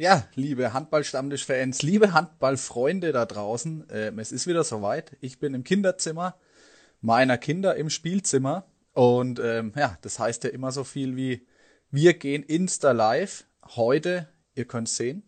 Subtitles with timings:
[0.00, 5.16] Ja, liebe Handballstammtisch-Fans, liebe Handballfreunde da draußen, ähm, es ist wieder soweit.
[5.20, 6.36] Ich bin im Kinderzimmer
[7.00, 11.48] meiner Kinder im Spielzimmer und ähm, ja, das heißt ja immer so viel wie
[11.90, 13.44] wir gehen Insta live.
[13.74, 15.24] Heute, ihr könnt sehen,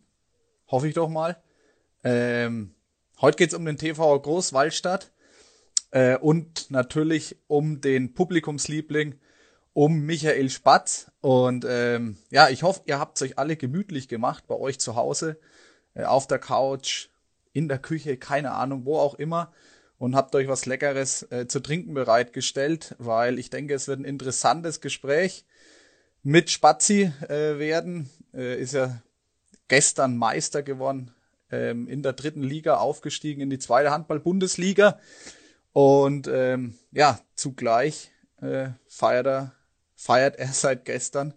[0.68, 1.42] hoffe ich doch mal.
[2.04, 2.76] Ähm,
[3.20, 5.10] heute geht's um den TV Großwaldstadt
[5.90, 9.18] äh, und natürlich um den Publikumsliebling
[9.72, 11.10] um Michael Spatz.
[11.20, 15.38] Und ähm, ja, ich hoffe, ihr habt euch alle gemütlich gemacht bei euch zu Hause,
[15.94, 17.08] äh, auf der Couch,
[17.52, 19.52] in der Küche, keine Ahnung, wo auch immer.
[19.98, 24.06] Und habt euch was Leckeres äh, zu trinken bereitgestellt, weil ich denke, es wird ein
[24.06, 25.44] interessantes Gespräch
[26.22, 28.08] mit Spazi äh, werden.
[28.32, 29.02] Äh, ist ja
[29.68, 31.12] gestern Meister geworden,
[31.50, 34.98] ähm, in der dritten Liga aufgestiegen in die zweite Handball-Bundesliga.
[35.72, 38.10] Und ähm, ja, zugleich
[38.40, 39.52] äh, feiert er
[40.00, 41.34] feiert er seit gestern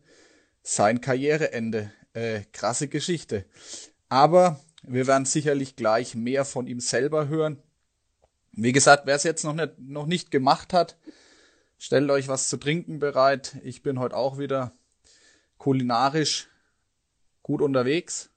[0.62, 1.92] sein Karriereende.
[2.14, 3.46] Äh, krasse Geschichte.
[4.08, 7.62] Aber wir werden sicherlich gleich mehr von ihm selber hören.
[8.54, 10.98] Wie gesagt, wer es jetzt noch nicht, noch nicht gemacht hat,
[11.78, 13.58] stellt euch was zu trinken bereit.
[13.64, 14.72] Ich bin heute auch wieder
[15.58, 16.48] kulinarisch
[17.42, 18.30] gut unterwegs,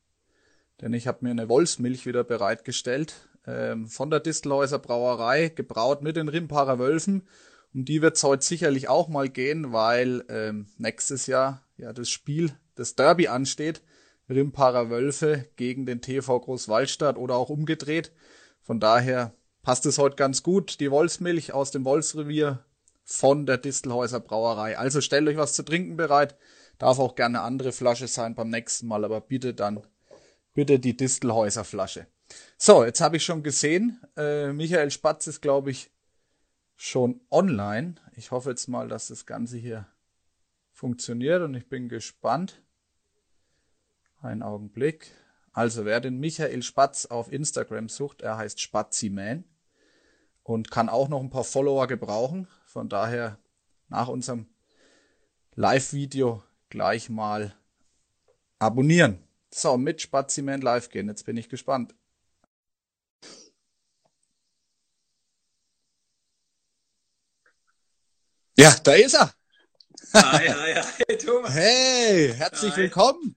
[0.81, 6.17] denn ich habe mir eine Wolfsmilch wieder bereitgestellt ähm, von der Distelhäuser Brauerei, gebraut mit
[6.17, 7.29] den Rimparer Wölfen
[7.77, 12.09] um die wird es heute sicherlich auch mal gehen, weil ähm, nächstes Jahr ja das
[12.09, 13.83] Spiel, das Derby ansteht.
[14.31, 18.13] Rimparer Wölfe gegen den TV Großwaldstadt oder auch umgedreht.
[18.63, 20.81] Von daher passt es heute ganz gut.
[20.81, 22.65] Die Wolfsmilch aus dem Wolfsrevier
[23.05, 24.79] von der Distelhäuser Brauerei.
[24.79, 26.35] Also stellt euch was zu trinken bereit.
[26.79, 29.83] Darf auch gerne eine andere Flasche sein beim nächsten Mal, aber bitte dann
[30.55, 32.07] bitte die Distelhäuser Flasche.
[32.57, 35.91] So, jetzt habe ich schon gesehen, äh, Michael Spatz ist, glaube ich,
[36.77, 37.97] schon online.
[38.15, 39.87] Ich hoffe jetzt mal, dass das Ganze hier
[40.71, 42.63] funktioniert und ich bin gespannt.
[44.21, 45.11] Ein Augenblick.
[45.53, 49.45] Also wer den Michael Spatz auf Instagram sucht, er heißt Spatziman
[50.43, 52.47] und kann auch noch ein paar Follower gebrauchen.
[52.67, 53.39] Von daher
[53.89, 54.47] nach unserem
[55.55, 57.55] Live-Video gleich mal
[58.59, 59.23] abonnieren.
[59.51, 61.09] So, mit Spaziman live gehen.
[61.09, 61.95] Jetzt bin ich gespannt.
[68.59, 69.35] Ja, da ist er.
[70.15, 71.53] Hi, hi, hi, Thomas.
[71.53, 72.83] Hey, herzlich hi.
[72.83, 73.37] willkommen.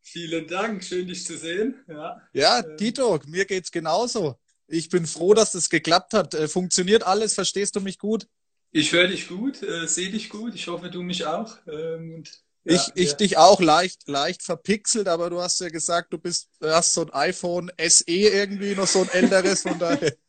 [0.00, 1.74] Vielen Dank, schön dich zu sehen.
[1.88, 2.76] Ja, ja ähm.
[2.76, 4.38] Tito, mir geht's genauso.
[4.68, 6.34] Ich bin froh, dass das geklappt hat.
[6.34, 7.34] Äh, funktioniert alles?
[7.34, 8.28] Verstehst du mich gut?
[8.70, 10.54] Ich höre dich gut, äh, sehe dich gut.
[10.54, 11.56] Ich hoffe, du mich auch.
[11.66, 12.30] Ähm, und
[12.64, 13.16] ja, ich, ich ja.
[13.16, 17.12] dich auch leicht, leicht verpixelt, aber du hast ja gesagt, du bist, hast so ein
[17.12, 20.14] iPhone SE irgendwie, noch so ein älteres, von daher.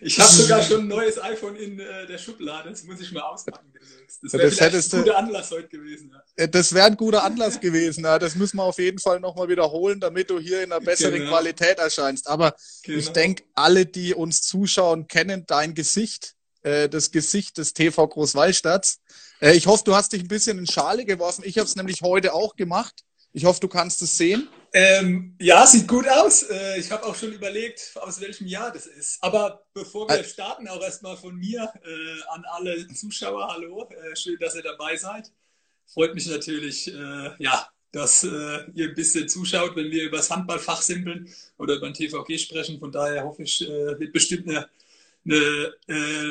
[0.00, 3.22] Ich habe sogar schon ein neues iPhone in äh, der Schublade, das muss ich mal
[3.22, 3.72] auspacken
[4.22, 6.12] Das wäre ein guter Anlass heute gewesen.
[6.38, 6.46] Ja.
[6.46, 8.18] Das wäre ein guter Anlass gewesen, ja.
[8.18, 11.32] Das müssen wir auf jeden Fall nochmal wiederholen, damit du hier in einer besseren genau.
[11.32, 12.28] Qualität erscheinst.
[12.28, 12.54] Aber
[12.84, 12.98] genau.
[12.98, 19.00] ich denke, alle, die uns zuschauen, kennen dein Gesicht, äh, das Gesicht des TV Großwallstadts.
[19.40, 21.42] Äh, ich hoffe, du hast dich ein bisschen in Schale geworfen.
[21.44, 23.04] Ich habe es nämlich heute auch gemacht.
[23.32, 24.48] Ich hoffe, du kannst es sehen.
[24.74, 26.44] Ähm, ja, sieht gut aus.
[26.44, 29.18] Äh, ich habe auch schon überlegt, aus welchem Jahr das ist.
[29.22, 34.38] Aber bevor wir starten, auch erstmal von mir äh, an alle Zuschauer, hallo, äh, schön,
[34.38, 35.30] dass ihr dabei seid.
[35.86, 40.30] Freut mich natürlich, äh, ja, dass äh, ihr ein bisschen zuschaut, wenn wir über das
[40.30, 42.78] Handballfach simpeln oder über den TVG sprechen.
[42.78, 44.68] Von daher hoffe ich, wird bestimmt eine,
[45.24, 45.72] eine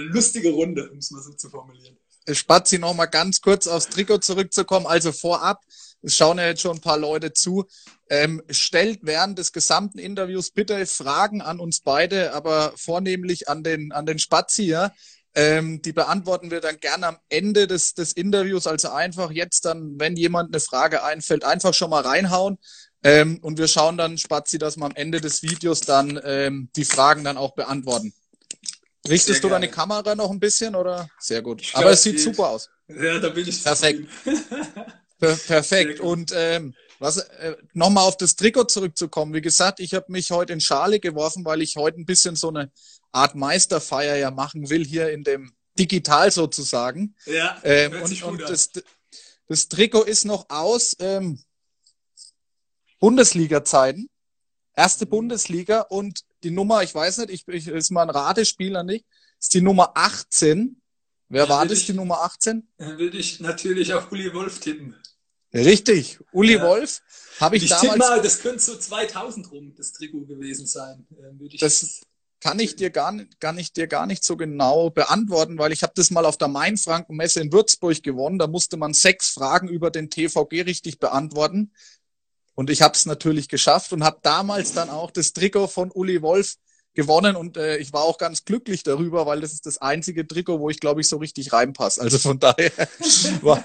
[0.09, 1.97] lustige Runde, um es mal so zu formulieren.
[2.31, 4.85] Spazi noch mal ganz kurz aufs Trikot zurückzukommen.
[4.85, 5.61] Also vorab,
[6.01, 7.65] es schauen ja jetzt schon ein paar Leute zu.
[8.09, 13.91] Ähm, stellt während des gesamten Interviews bitte Fragen an uns beide, aber vornehmlich an den,
[13.91, 14.91] an den Spazi, ja.
[15.33, 18.67] Ähm, die beantworten wir dann gerne am Ende des, des Interviews.
[18.67, 22.57] Also einfach jetzt dann, wenn jemand eine Frage einfällt, einfach schon mal reinhauen.
[23.03, 26.85] Ähm, und wir schauen dann, Spazi, dass wir am Ende des Videos dann ähm, die
[26.85, 28.13] Fragen dann auch beantworten.
[29.07, 31.09] Richtest du deine Kamera noch ein bisschen oder?
[31.19, 31.61] Sehr gut.
[31.61, 32.69] Glaub, Aber es sieht super aus.
[32.87, 34.07] Ja, da bin ich Perfekt.
[35.19, 35.99] Per perfekt.
[35.99, 39.33] Und ähm, was äh, nochmal auf das Trikot zurückzukommen.
[39.33, 42.49] Wie gesagt, ich habe mich heute in Schale geworfen, weil ich heute ein bisschen so
[42.49, 42.71] eine
[43.11, 47.15] Art Meisterfeier ja machen will, hier in dem Digital sozusagen.
[47.25, 48.71] Ja, ähm, und, und das,
[49.47, 51.43] das Trikot ist noch aus ähm,
[52.99, 54.07] Bundesliga-Zeiten.
[54.75, 55.09] Erste mhm.
[55.09, 59.05] Bundesliga und die Nummer, ich weiß nicht, ich, ich ist mal ein Ratespieler nicht,
[59.39, 60.81] ist die Nummer 18.
[61.29, 62.67] Wer war das, ich, die Nummer 18?
[62.77, 64.95] Dann würde ich natürlich auf Uli Wolf tippen.
[65.53, 66.63] Richtig, Uli ja.
[66.63, 67.01] Wolf
[67.39, 67.97] habe ich, ich damals.
[67.97, 71.05] mal, das könnte so 2000 rum das Trikot gewesen sein.
[71.09, 72.01] Würde ich das
[72.41, 75.83] kann ich dir gar nicht, kann ich dir gar nicht so genau beantworten, weil ich
[75.83, 78.39] habe das mal auf der Mainfranken-Messe in Würzburg gewonnen.
[78.39, 81.71] Da musste man sechs Fragen über den TVG richtig beantworten.
[82.55, 86.21] Und ich habe es natürlich geschafft und habe damals dann auch das Trikot von Uli
[86.21, 86.55] Wolf
[86.93, 90.59] gewonnen und äh, ich war auch ganz glücklich darüber, weil das ist das einzige Trikot,
[90.59, 92.01] wo ich glaube ich so richtig reinpasse.
[92.01, 92.71] Also von daher
[93.41, 93.63] war,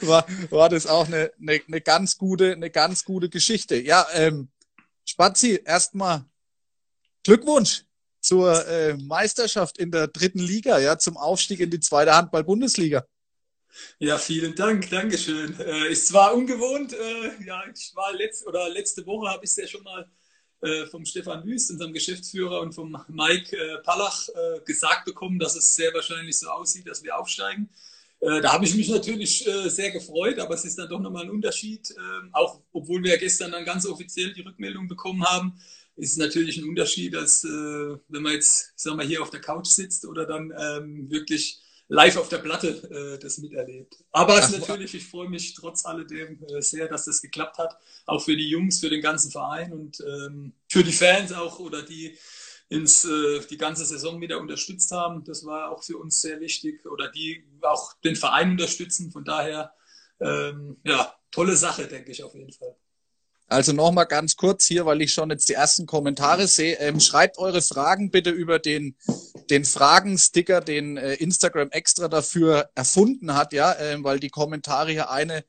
[0.00, 3.76] war, war das auch eine, eine, eine ganz gute, eine ganz gute Geschichte.
[3.76, 4.48] Ja, ähm,
[5.04, 6.24] Spazi, erstmal
[7.22, 7.84] Glückwunsch
[8.20, 13.04] zur äh, Meisterschaft in der dritten Liga, ja, zum Aufstieg in die zweite Handball-Bundesliga.
[13.98, 15.58] Ja, vielen Dank, Dankeschön.
[15.58, 19.56] Äh, ist zwar ungewohnt, äh, ja, ich war letzt, oder letzte Woche habe ich es
[19.56, 20.08] ja schon mal
[20.60, 25.56] äh, vom Stefan Wüst, unserem Geschäftsführer, und vom Mike äh, Pallach äh, gesagt bekommen, dass
[25.56, 27.68] es sehr wahrscheinlich so aussieht, dass wir aufsteigen.
[28.20, 31.30] Äh, da habe ich mich natürlich sehr gefreut, aber es ist dann doch nochmal ein
[31.30, 31.92] Unterschied.
[31.96, 35.58] Ähm, auch obwohl wir gestern dann ganz offiziell die Rückmeldung bekommen haben,
[35.96, 39.66] ist es natürlich ein Unterschied, als wenn man jetzt, sagen wir, hier auf der Couch
[39.66, 43.96] sitzt oder dann ähm, wirklich live auf der Platte äh, das miterlebt.
[44.12, 47.76] Aber es natürlich, ich freue mich trotz alledem äh, sehr, dass das geklappt hat.
[48.06, 51.82] Auch für die Jungs, für den ganzen Verein und ähm, für die Fans auch oder
[51.82, 52.16] die
[52.68, 55.24] ins, äh, die ganze Saison wieder unterstützt haben.
[55.24, 59.12] Das war auch für uns sehr wichtig oder die auch den Verein unterstützen.
[59.12, 59.74] Von daher,
[60.20, 62.76] ähm, ja, tolle Sache, denke ich auf jeden Fall.
[63.46, 66.76] Also nochmal ganz kurz hier, weil ich schon jetzt die ersten Kommentare sehe.
[66.78, 68.96] Ähm, schreibt eure Fragen bitte über den,
[69.50, 75.10] den Fragensticker, den äh, Instagram extra dafür erfunden hat, ja, äh, weil die Kommentare hier
[75.10, 75.44] eine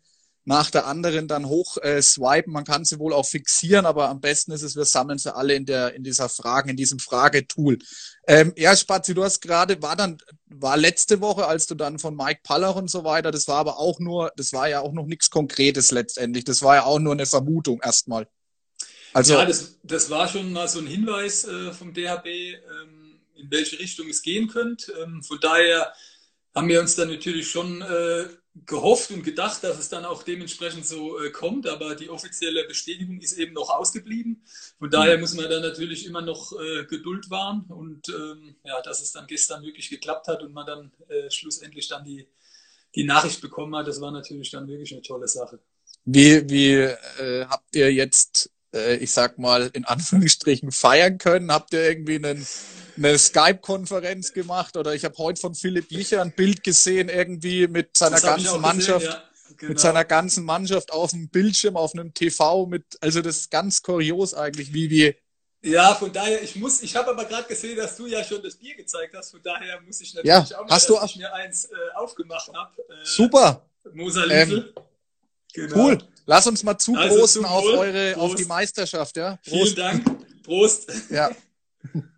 [0.45, 2.53] nach der anderen dann hoch äh, swipen.
[2.53, 5.56] Man kann sie wohl auch fixieren, aber am besten ist es, wir sammeln sie alle
[5.56, 7.80] in der in dieser Fragen, in diesem Fragetool.
[8.27, 12.15] Ähm, ja, Spazi, du hast gerade, war dann, war letzte Woche, als du dann von
[12.15, 15.07] Mike Paller und so weiter, das war aber auch nur, das war ja auch noch
[15.07, 16.44] nichts Konkretes letztendlich.
[16.44, 18.27] Das war ja auch nur eine Vermutung erstmal.
[19.13, 23.50] Also, ja, das, das war schon mal so ein Hinweis äh, vom DHB, ähm, in
[23.50, 24.92] welche Richtung es gehen könnte.
[24.92, 25.92] Ähm, von daher
[26.53, 28.27] haben wir uns dann natürlich schon äh,
[28.66, 33.19] gehofft und gedacht, dass es dann auch dementsprechend so äh, kommt, aber die offizielle Bestätigung
[33.19, 34.44] ist eben noch ausgeblieben.
[34.80, 35.22] Von daher mhm.
[35.22, 39.28] muss man dann natürlich immer noch äh, Geduld wahren und ähm, ja, dass es dann
[39.28, 42.28] gestern wirklich geklappt hat und man dann äh, schlussendlich dann die,
[42.96, 45.60] die Nachricht bekommen hat, das war natürlich dann wirklich eine tolle Sache.
[46.06, 51.52] Wie, wie äh, habt ihr jetzt, äh, ich sag mal, in Anführungsstrichen feiern können?
[51.52, 52.48] Habt ihr irgendwie einen
[52.97, 57.97] eine Skype-Konferenz gemacht oder ich habe heute von Philipp Licher ein Bild gesehen, irgendwie mit
[57.97, 59.06] seiner ganzen Mannschaft.
[59.06, 59.30] Gesehen, ja.
[59.57, 59.69] Genau.
[59.69, 63.81] Mit seiner ganzen Mannschaft auf dem Bildschirm, auf einem TV, mit, also das ist ganz
[63.81, 65.15] kurios eigentlich, wie wir.
[65.62, 68.56] Ja, von daher, ich muss, ich habe aber gerade gesehen, dass du ja schon das
[68.56, 71.15] Bier gezeigt hast, von daher muss ich natürlich ja, auch mal, hast dass du ich
[71.15, 72.81] mir eins äh, aufgemacht habe.
[72.81, 73.65] Äh, Super.
[73.94, 74.65] Moser ähm,
[75.53, 75.75] genau.
[75.75, 75.97] Cool.
[76.25, 78.25] Lass uns mal zuprosten also auf eure, Prost.
[78.25, 79.39] auf die Meisterschaft, ja.
[79.47, 79.74] Prost.
[79.74, 80.44] Vielen Dank.
[80.44, 80.92] Prost.
[81.09, 81.31] Ja.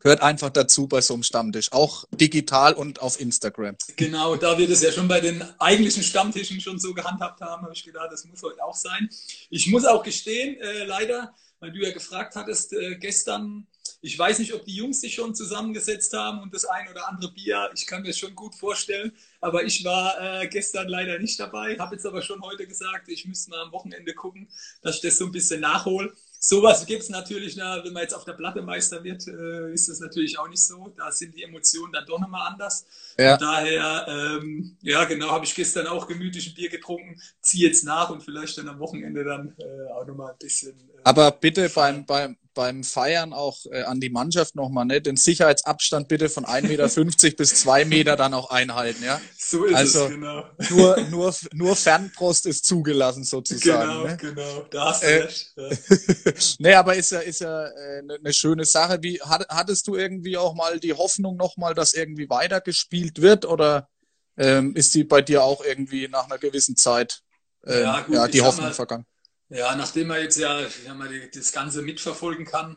[0.00, 3.76] Gehört einfach dazu bei so einem Stammtisch, auch digital und auf Instagram.
[3.96, 7.74] Genau, da wir das ja schon bei den eigentlichen Stammtischen schon so gehandhabt haben, habe
[7.74, 9.10] ich gedacht, das muss heute auch sein.
[9.50, 13.66] Ich muss auch gestehen, äh, leider, weil du ja gefragt hattest äh, gestern,
[14.00, 17.32] ich weiß nicht, ob die Jungs sich schon zusammengesetzt haben und das ein oder andere
[17.32, 21.40] Bier, ich kann mir das schon gut vorstellen, aber ich war äh, gestern leider nicht
[21.40, 24.48] dabei, habe jetzt aber schon heute gesagt, ich müsste mal am Wochenende gucken,
[24.82, 26.14] dass ich das so ein bisschen nachhole.
[26.40, 29.88] Sowas gibt es natürlich, na, wenn man jetzt auf der Platte Meister wird, äh, ist
[29.88, 30.92] das natürlich auch nicht so.
[30.96, 32.86] Da sind die Emotionen dann doch nochmal anders.
[33.18, 33.36] Ja.
[33.36, 37.84] Von daher, ähm, ja genau, habe ich gestern auch gemütlich ein Bier getrunken, ziehe jetzt
[37.84, 40.78] nach und vielleicht dann am Wochenende dann äh, auch nochmal ein bisschen.
[40.78, 45.00] Äh, Aber bitte beim, beim, beim Feiern auch äh, an die Mannschaft nochmal, ne?
[45.00, 49.20] Den Sicherheitsabstand bitte von 1,50 Meter bis 2 Meter dann auch einhalten, ja?
[49.36, 50.44] So ist also, es, genau.
[50.68, 53.88] Nur, nur, nur Fernprost ist zugelassen sozusagen.
[53.88, 54.16] Genau, ne?
[54.16, 54.66] genau.
[54.70, 55.52] Da hast du äh, recht.
[55.54, 56.32] Ja.
[56.58, 58.98] nee, aber ist ja, ist ja äh, eine ne schöne Sache.
[59.02, 63.88] Wie, hat, hattest du irgendwie auch mal die Hoffnung nochmal, dass irgendwie weitergespielt wird oder
[64.36, 67.20] ähm, ist die bei dir auch irgendwie nach einer gewissen Zeit
[67.64, 69.06] äh, ja, gut, ja, die Hoffnung mal, vergangen?
[69.50, 72.76] Ja, nachdem man jetzt ja mal, das Ganze mitverfolgen kann,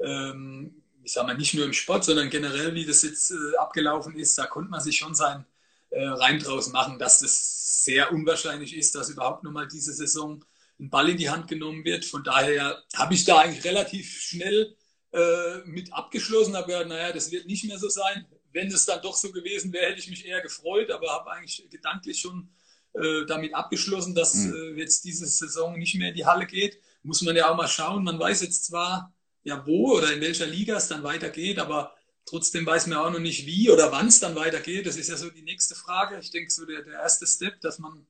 [0.00, 4.16] ähm, ich sage mal nicht nur im Sport, sondern generell, wie das jetzt äh, abgelaufen
[4.16, 5.46] ist, da konnte man sich schon sein
[5.90, 10.44] äh, Reim draus machen, dass das sehr unwahrscheinlich ist, dass überhaupt nochmal diese Saison
[10.78, 12.04] ein Ball in die Hand genommen wird.
[12.04, 14.76] Von daher habe ich da eigentlich relativ schnell
[15.12, 18.26] äh, mit abgeschlossen, habe gesagt, naja, das wird nicht mehr so sein.
[18.52, 21.66] Wenn es dann doch so gewesen wäre, hätte ich mich eher gefreut, aber habe eigentlich
[21.70, 22.50] gedanklich schon
[22.94, 24.54] äh, damit abgeschlossen, dass mhm.
[24.54, 26.78] äh, jetzt diese Saison nicht mehr in die Halle geht.
[27.02, 28.04] Muss man ja auch mal schauen.
[28.04, 31.94] Man weiß jetzt zwar, ja, wo oder in welcher Liga es dann weitergeht, aber
[32.26, 34.86] trotzdem weiß man auch noch nicht, wie oder wann es dann weitergeht.
[34.86, 36.18] Das ist ja so die nächste Frage.
[36.20, 38.06] Ich denke, so der, der erste Step, dass man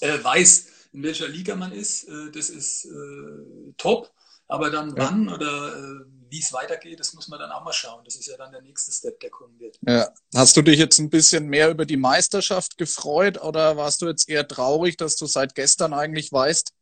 [0.00, 4.12] äh, weiß, in welcher Liga man ist, äh, das ist äh, top.
[4.46, 4.96] Aber dann ja.
[4.96, 6.04] wann oder
[6.34, 8.02] wie es weitergeht, das muss man dann auch mal schauen.
[8.04, 9.78] Das ist ja dann der nächste Step, der kommen wird.
[9.86, 10.08] Ja.
[10.34, 14.28] Hast du dich jetzt ein bisschen mehr über die Meisterschaft gefreut oder warst du jetzt
[14.28, 16.72] eher traurig, dass du seit gestern eigentlich weißt,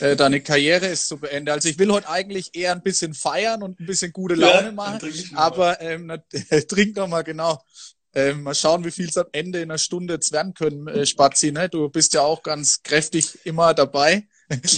[0.00, 1.54] äh, deine Karriere ist zu Ende.
[1.54, 4.72] Also ich will heute eigentlich eher ein bisschen feiern und ein bisschen gute Laune ja,
[4.72, 6.12] machen, aber ähm,
[6.68, 7.64] trink doch mal genau.
[8.12, 11.06] Ähm, mal schauen, wie viel es am Ende in einer Stunde jetzt werden können, äh,
[11.06, 11.52] Spazi.
[11.52, 11.70] Ne?
[11.70, 14.28] Du bist ja auch ganz kräftig immer dabei.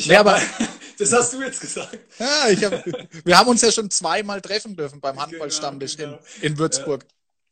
[0.05, 0.41] Ja, aber
[0.99, 1.99] das hast du jetzt gesagt.
[2.19, 2.85] Ja, ich hab,
[3.25, 6.23] wir haben uns ja schon zweimal treffen dürfen beim Handballstammtisch genau, genau.
[6.41, 7.05] In, in Würzburg.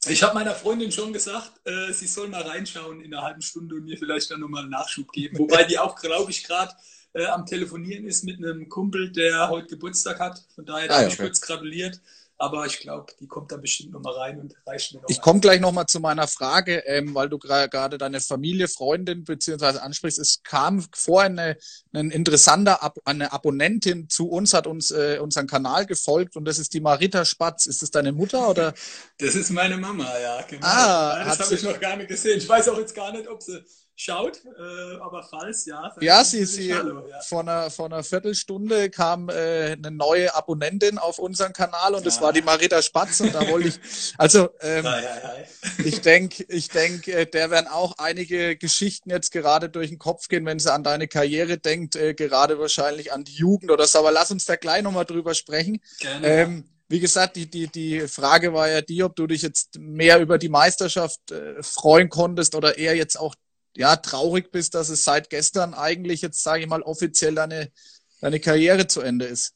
[0.07, 3.77] Ich habe meiner Freundin schon gesagt, äh, sie soll mal reinschauen in einer halben Stunde
[3.77, 5.39] und mir vielleicht dann nochmal einen Nachschub geben.
[5.39, 6.75] Wobei die auch, glaube ich, gerade
[7.15, 10.45] äh, am Telefonieren ist mit einem Kumpel, der heute Geburtstag hat.
[10.55, 12.01] Von daher ah, habe ich kurz gratuliert.
[12.45, 15.09] Aber ich glaube, die kommt da bestimmt nochmal rein und reicht mir noch.
[15.09, 19.81] Ich komme gleich nochmal zu meiner Frage, ähm, weil du gerade deine Familie, Freundin beziehungsweise
[19.81, 20.19] ansprichst.
[20.19, 21.57] Es kam vorhin eine,
[21.95, 26.59] ein interessanter Ab eine Abonnentin zu uns, hat uns äh, unseren Kanal gefolgt und das
[26.59, 27.65] ist die Marita Spatz.
[27.65, 28.75] Ist das deine Mutter oder?
[29.19, 30.67] Das ist meine Mama, ja, genau.
[30.67, 32.39] Ah, das habe ich noch gar nicht gesehen.
[32.39, 33.65] Ich weiß auch jetzt gar nicht, ob sie
[33.97, 35.95] schaut, äh, aber falls, ja.
[36.01, 37.21] Ja, sie, sie Hallo, ja.
[37.21, 42.05] Vor, einer, vor einer Viertelstunde kam äh, eine neue Abonnentin auf unseren Kanal und ja.
[42.05, 45.89] das war die Marita Spatz und da wollte ich, also ähm, hi, hi, hi.
[45.89, 50.29] ich denke, ich denk, äh, der werden auch einige Geschichten jetzt gerade durch den Kopf
[50.29, 54.01] gehen, wenn sie an deine Karriere denkt, äh, gerade wahrscheinlich an die Jugend oder so,
[54.01, 55.81] aber lass uns da gleich nochmal drüber sprechen.
[56.01, 56.27] Gerne.
[56.27, 60.21] Ähm, wie gesagt, die, die, die Frage war ja die, ob du dich jetzt mehr
[60.21, 63.35] über die Meisterschaft äh, freuen konntest oder eher jetzt auch
[63.77, 67.73] ja, traurig bist, dass es seit gestern eigentlich jetzt, sage ich mal, offiziell deine,
[68.21, 69.55] deine Karriere zu Ende ist.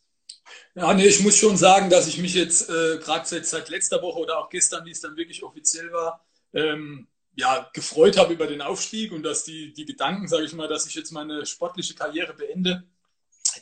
[0.75, 4.01] Ja, nee, ich muss schon sagen, dass ich mich jetzt äh, gerade seit, seit letzter
[4.03, 8.47] Woche oder auch gestern, wie es dann wirklich offiziell war, ähm, ja, gefreut habe über
[8.47, 11.95] den Aufstieg und dass die, die Gedanken, sage ich mal, dass ich jetzt meine sportliche
[11.95, 12.85] Karriere beende,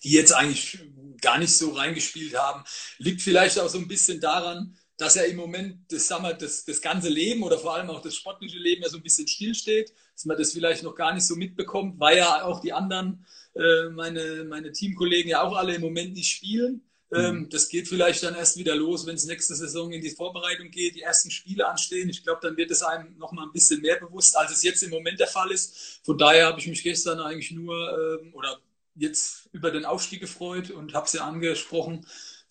[0.02, 0.78] die jetzt eigentlich
[1.20, 2.64] gar nicht so reingespielt haben,
[2.98, 6.64] liegt vielleicht auch so ein bisschen daran, dass ja im Moment das, sagen wir, das,
[6.64, 9.92] das ganze Leben oder vor allem auch das sportliche Leben ja so ein bisschen stillsteht,
[10.16, 13.90] dass man das vielleicht noch gar nicht so mitbekommt, weil ja auch die anderen, äh,
[13.90, 16.80] meine, meine Teamkollegen ja auch alle im Moment nicht spielen.
[17.12, 17.48] Ähm, mhm.
[17.50, 20.96] Das geht vielleicht dann erst wieder los, wenn es nächste Saison in die Vorbereitung geht,
[20.96, 22.08] die ersten Spiele anstehen.
[22.08, 24.82] Ich glaube, dann wird es einem noch mal ein bisschen mehr bewusst, als es jetzt
[24.82, 26.00] im Moment der Fall ist.
[26.02, 27.76] Von daher habe ich mich gestern eigentlich nur
[28.22, 28.58] ähm, oder
[28.94, 32.06] jetzt über den Aufstieg gefreut und habe es ja angesprochen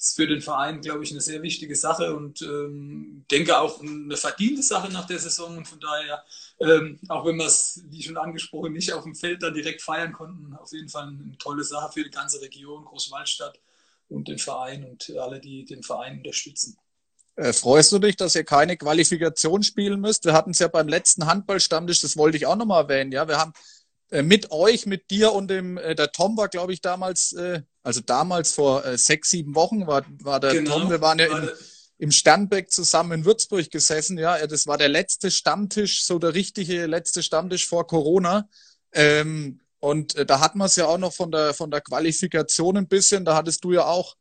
[0.05, 4.15] ist für den Verein, glaube ich, eine sehr wichtige Sache und ähm, denke auch eine
[4.15, 5.57] verdiente Sache nach der Saison.
[5.57, 6.23] Und von daher,
[6.59, 10.13] ähm, auch wenn wir es, wie schon angesprochen, nicht auf dem Feld dann direkt feiern
[10.13, 13.59] konnten, auf jeden Fall eine tolle Sache für die ganze Region, Großwaldstadt
[14.09, 16.77] und den Verein und alle, die den Verein unterstützen.
[17.35, 20.25] Äh, freust du dich, dass ihr keine Qualifikation spielen müsst?
[20.25, 23.11] Wir hatten es ja beim letzten Handballstammtisch, das wollte ich auch nochmal erwähnen.
[23.11, 23.53] Ja, wir haben
[24.11, 27.63] äh, mit euch, mit dir und dem, äh, der Tom war, glaube ich, damals, äh,
[27.85, 31.27] also damals vor äh, sechs, sieben Wochen war, war der genau, Tom, wir waren ja
[31.27, 31.49] im,
[31.99, 36.87] im Sternbeck zusammen in Würzburg gesessen, ja, das war der letzte Stammtisch, so der richtige
[36.87, 38.49] letzte Stammtisch vor Corona.
[38.91, 42.75] Ähm, und äh, da hatten wir es ja auch noch von der, von der Qualifikation
[42.75, 44.15] ein bisschen, da hattest du ja auch,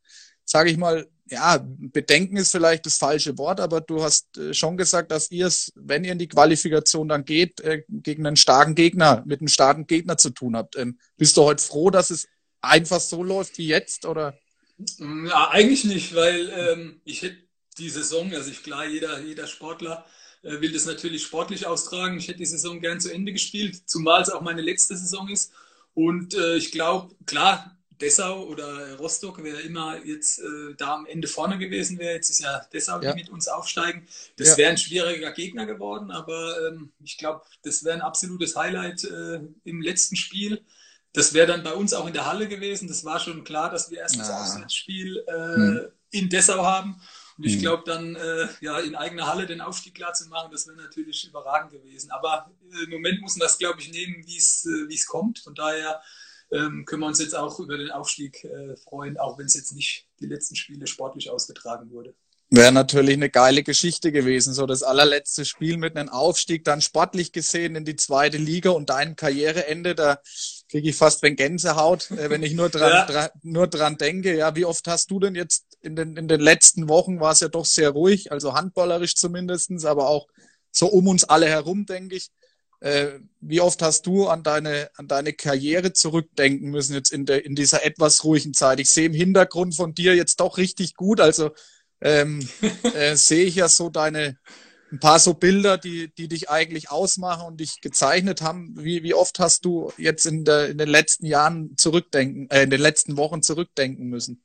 [0.45, 4.77] sage ich mal, ja, Bedenken ist vielleicht das falsche Wort, aber du hast äh, schon
[4.77, 8.75] gesagt, dass ihr es, wenn ihr in die Qualifikation dann geht, äh, gegen einen starken
[8.75, 10.75] Gegner, mit einem starken Gegner zu tun habt.
[10.75, 12.27] Ähm, bist du heute froh, dass es
[12.65, 14.37] einfach so läuft wie jetzt, oder?
[14.99, 17.37] Ja, eigentlich nicht, weil ähm, ich hätte
[17.77, 20.05] die Saison, also ich klar, jeder, jeder Sportler
[20.43, 22.17] äh, will das natürlich sportlich austragen.
[22.17, 25.51] Ich hätte die Saison gern zu Ende gespielt, zumal es auch meine letzte Saison ist.
[25.93, 31.27] Und äh, ich glaube, klar, Dessau oder Rostock, wer immer jetzt äh, da am Ende
[31.27, 34.05] vorne gewesen wäre, jetzt ist ja Dessau, die mit uns aufsteigen.
[34.35, 34.57] Das ja.
[34.57, 39.39] wäre ein schwieriger Gegner geworden, aber ähm, ich glaube, das wäre ein absolutes Highlight äh,
[39.63, 40.65] im letzten Spiel.
[41.15, 42.87] Das wäre dann bei uns auch in der Halle gewesen.
[42.87, 44.41] Das war schon klar, dass wir erst das ja.
[44.41, 45.87] Auswärtsspiel äh, hm.
[46.11, 47.01] in Dessau haben.
[47.37, 47.61] Und ich hm.
[47.61, 51.27] glaube, dann äh, ja, in eigener Halle den Aufstieg klar zu machen, das wäre natürlich
[51.27, 52.11] überragend gewesen.
[52.11, 55.39] Aber äh, im Moment muss man das, glaube ich, nehmen, wie äh, es kommt.
[55.39, 56.01] Von daher
[56.51, 59.73] ähm, können wir uns jetzt auch über den Aufstieg äh, freuen, auch wenn es jetzt
[59.73, 62.13] nicht die letzten Spiele sportlich ausgetragen wurde.
[62.51, 67.31] Wäre natürlich eine geile Geschichte gewesen, so das allerletzte Spiel mit einem Aufstieg, dann sportlich
[67.31, 70.19] gesehen in die zweite Liga und dein Karriereende, da
[70.75, 73.05] kriege ich fast wenn Gänsehaut, äh, wenn ich nur dran, ja.
[73.05, 74.35] dran, nur dran denke.
[74.35, 77.39] Ja, wie oft hast du denn jetzt in den, in den letzten Wochen war es
[77.39, 80.27] ja doch sehr ruhig, also handballerisch zumindestens, aber auch
[80.71, 82.29] so um uns alle herum, denke ich.
[82.81, 87.45] Äh, wie oft hast du an deine, an deine Karriere zurückdenken müssen jetzt in, der,
[87.45, 88.81] in dieser etwas ruhigen Zeit?
[88.81, 91.21] Ich sehe im Hintergrund von dir jetzt doch richtig gut.
[91.21, 91.51] Also
[92.01, 92.45] ähm,
[92.93, 94.37] äh, sehe ich ja so deine,
[94.95, 98.73] ein paar so Bilder, die, die dich eigentlich ausmachen und dich gezeichnet haben.
[98.77, 102.69] Wie, wie oft hast du jetzt in, der, in den letzten Jahren zurückdenken, äh, in
[102.69, 104.41] den letzten Wochen zurückdenken müssen?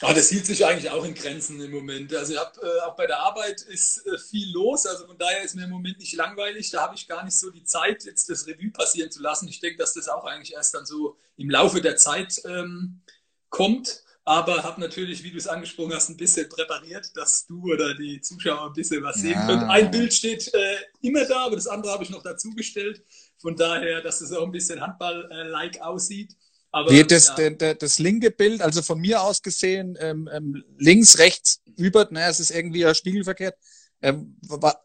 [0.00, 2.14] Ah, das hielt sich eigentlich auch in Grenzen im Moment.
[2.14, 4.86] Also ich hab, äh, auch bei der Arbeit ist äh, viel los.
[4.86, 6.70] Also von daher ist mir im Moment nicht langweilig.
[6.70, 9.48] Da habe ich gar nicht so die Zeit, jetzt das Revue passieren zu lassen.
[9.48, 13.00] Ich denke, dass das auch eigentlich erst dann so im Laufe der Zeit ähm,
[13.48, 14.04] kommt.
[14.28, 18.20] Aber habe natürlich, wie du es angesprochen hast, ein bisschen präpariert, dass du oder die
[18.20, 19.46] Zuschauer ein bisschen was sehen ja.
[19.46, 19.62] können.
[19.62, 23.02] Ein Bild steht äh, immer da, aber das andere habe ich noch dazugestellt.
[23.38, 26.36] Von daher, dass es auch ein bisschen Handball-like aussieht.
[26.70, 27.48] Aber, Wie das, ja.
[27.48, 32.28] der, das linke Bild, also von mir aus gesehen, ähm, ähm, links, rechts, über, naja,
[32.28, 33.56] es ist irgendwie ja spiegelverkehrt.
[34.02, 34.36] Ähm,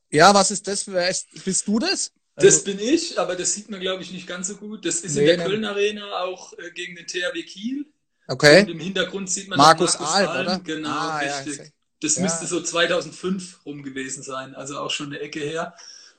[0.10, 0.84] ja, was ist das?
[0.84, 1.06] Für,
[1.44, 2.14] bist du das?
[2.36, 4.86] Also, das bin ich, aber das sieht man, glaube ich, nicht ganz so gut.
[4.86, 5.46] Das ist nee, in der.
[5.46, 7.93] Köln Arena auch äh, gegen den THW Kiel.
[8.28, 8.62] Okay.
[8.62, 10.60] Und im Hintergrund sieht man Markus, Markus Ahl, oder?
[10.60, 11.58] Genau, ah, richtig.
[11.58, 11.64] Ja,
[12.02, 12.24] das ja.
[12.24, 15.74] müsste so 2005 rum gewesen sein, also auch schon eine Ecke her.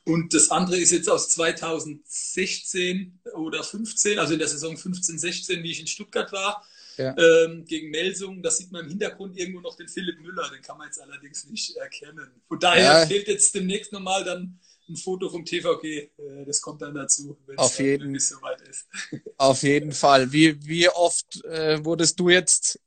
[0.04, 5.62] Und das andere ist jetzt aus 2016 oder 15, also in der Saison 15, 16,
[5.62, 6.62] wie ich in Stuttgart war,
[6.98, 7.16] ja.
[7.16, 8.42] ähm, gegen Melsung.
[8.42, 11.46] Da sieht man im Hintergrund irgendwo noch den Philipp Müller, den kann man jetzt allerdings
[11.46, 12.30] nicht erkennen.
[12.48, 13.06] Von daher ja.
[13.06, 14.58] fehlt jetzt demnächst nochmal dann
[14.88, 15.84] ein Foto vom TVG.
[15.84, 16.10] Äh,
[16.46, 18.86] das kommt dann dazu, wenn es jeden, soweit ist.
[19.36, 20.32] Auf jeden Fall.
[20.32, 22.80] Wie, wie oft äh, wurdest du jetzt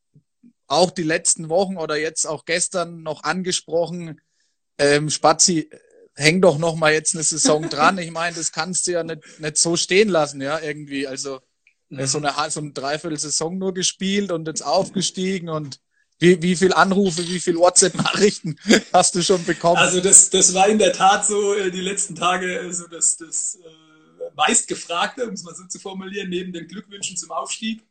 [0.67, 4.21] auch die letzten Wochen oder jetzt auch gestern noch angesprochen,
[4.77, 5.69] ähm, Spazi,
[6.15, 7.97] häng doch noch mal jetzt eine Saison dran.
[7.97, 11.07] Ich meine, das kannst du ja nicht, nicht so stehen lassen, ja, irgendwie.
[11.07, 11.39] Also
[11.89, 12.05] mhm.
[12.05, 15.79] so eine so eine Dreiviertel-Saison nur gespielt und jetzt aufgestiegen und
[16.19, 18.57] wie, wie viel Anrufe, wie viel WhatsApp-Nachrichten
[18.93, 19.77] hast du schon bekommen?
[19.77, 23.17] Also das, das war in der Tat so äh, die letzten Tage äh, so das,
[23.17, 27.83] das äh, meistgefragte, um es mal so zu formulieren, neben den Glückwünschen zum Aufstieg.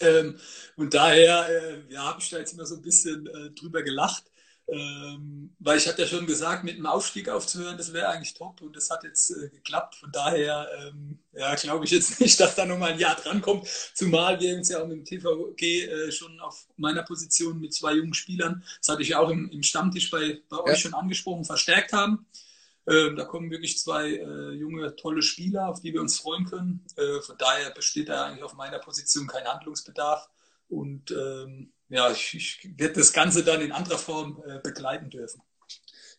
[0.00, 0.38] Ähm,
[0.76, 4.29] und daher äh, ja, habe ich da jetzt immer so ein bisschen äh, drüber gelacht.
[4.72, 8.62] Ähm, weil ich hatte ja schon gesagt, mit dem Aufstieg aufzuhören, das wäre eigentlich top
[8.62, 9.96] und das hat jetzt äh, geklappt.
[9.96, 13.66] Von daher ähm, ja, glaube ich jetzt nicht, dass da nochmal ein Jahr drankommt.
[13.94, 17.94] Zumal wir uns ja auch mit dem TVG äh, schon auf meiner Position mit zwei
[17.94, 20.62] jungen Spielern, das hatte ich ja auch im, im Stammtisch bei, bei ja.
[20.62, 22.26] euch schon angesprochen, verstärkt haben.
[22.86, 26.84] Ähm, da kommen wirklich zwei äh, junge, tolle Spieler, auf die wir uns freuen können.
[26.96, 30.28] Äh, von daher besteht da eigentlich auf meiner Position kein Handlungsbedarf.
[30.68, 35.42] Und ähm, ja, ich, ich werde das Ganze dann in anderer Form äh, begleiten dürfen.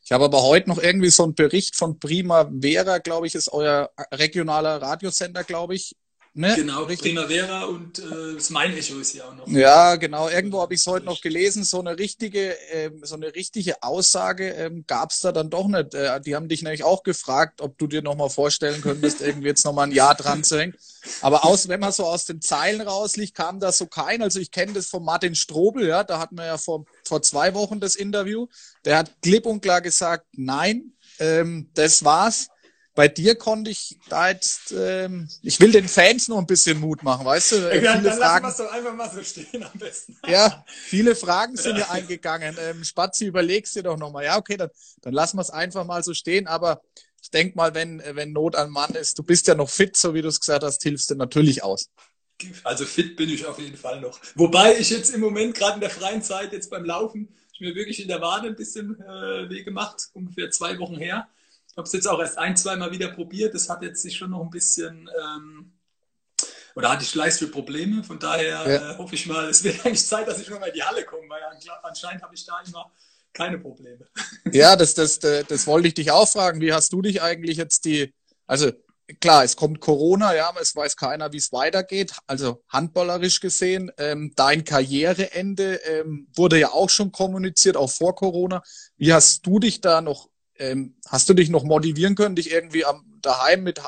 [0.03, 3.51] Ich habe aber heute noch irgendwie so einen Bericht von Prima Vera, glaube ich, ist
[3.51, 5.95] euer regionaler Radiosender, glaube ich,
[6.33, 6.53] Ne?
[6.55, 7.13] Genau, Richtig.
[7.13, 9.47] Primavera und äh, das Mein Echo ist ja auch noch.
[9.49, 10.29] Ja, genau.
[10.29, 11.65] Irgendwo habe ich es heute noch gelesen.
[11.65, 15.93] So eine richtige, ähm, so eine richtige Aussage ähm, gab es da dann doch nicht.
[15.93, 19.65] Äh, die haben dich nämlich auch gefragt, ob du dir nochmal vorstellen könntest, irgendwie jetzt
[19.65, 20.73] nochmal ein Jahr dran zu hängen.
[21.19, 24.21] Aber aus, wenn man so aus den Zeilen rausliegt, kam da so kein.
[24.21, 27.53] Also ich kenne das von Martin Strobel, ja, da hatten wir ja vor, vor zwei
[27.55, 28.47] Wochen das Interview.
[28.85, 32.47] Der hat klipp und klar gesagt, nein, ähm, das war's
[32.93, 37.03] bei dir konnte ich da jetzt, ähm, ich will den Fans noch ein bisschen Mut
[37.03, 37.55] machen, weißt du?
[37.55, 40.17] Ja, viele dann Fragen, lassen wir doch einfach mal so stehen am besten.
[40.27, 42.57] ja, viele Fragen sind ja eingegangen.
[42.59, 44.25] Ähm, Spazi, überlegst dir doch nochmal.
[44.25, 44.69] Ja, okay, dann,
[45.01, 46.47] dann lassen wir es einfach mal so stehen.
[46.47, 46.81] Aber
[47.21, 50.13] ich denke mal, wenn, wenn Not an Mann ist, du bist ja noch fit, so
[50.13, 51.89] wie du es gesagt hast, hilfst du natürlich aus.
[52.63, 54.19] Also fit bin ich auf jeden Fall noch.
[54.35, 57.75] Wobei ich jetzt im Moment gerade in der freien Zeit jetzt beim Laufen, ich mir
[57.75, 61.29] wirklich in der Wade ein bisschen äh, weh gemacht, ungefähr zwei Wochen her.
[61.71, 63.55] Ich habe es jetzt auch erst ein, zwei Mal wieder probiert.
[63.55, 65.71] Das hat jetzt sich schon noch ein bisschen, ähm,
[66.75, 68.03] oder hatte ich leiste Probleme.
[68.03, 68.91] Von daher ja.
[68.91, 71.29] äh, hoffe ich mal, es wird eigentlich Zeit, dass ich nochmal in die Halle komme,
[71.29, 71.41] weil
[71.83, 72.91] anscheinend habe ich da immer
[73.33, 74.07] keine Probleme.
[74.51, 76.59] Ja, das, das, das, das wollte ich dich auch fragen.
[76.59, 78.13] Wie hast du dich eigentlich jetzt die,
[78.47, 78.69] also
[79.21, 82.11] klar, es kommt Corona, ja, aber es weiß keiner, wie es weitergeht.
[82.27, 88.61] Also handballerisch gesehen, ähm, dein Karriereende ähm, wurde ja auch schon kommuniziert, auch vor Corona.
[88.97, 92.85] Wie hast du dich da noch ähm, hast du dich noch motivieren können, dich irgendwie
[92.85, 93.81] am, daheim mit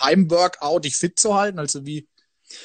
[0.00, 1.58] Heimworkout dich fit zu halten?
[1.58, 2.08] Also wie,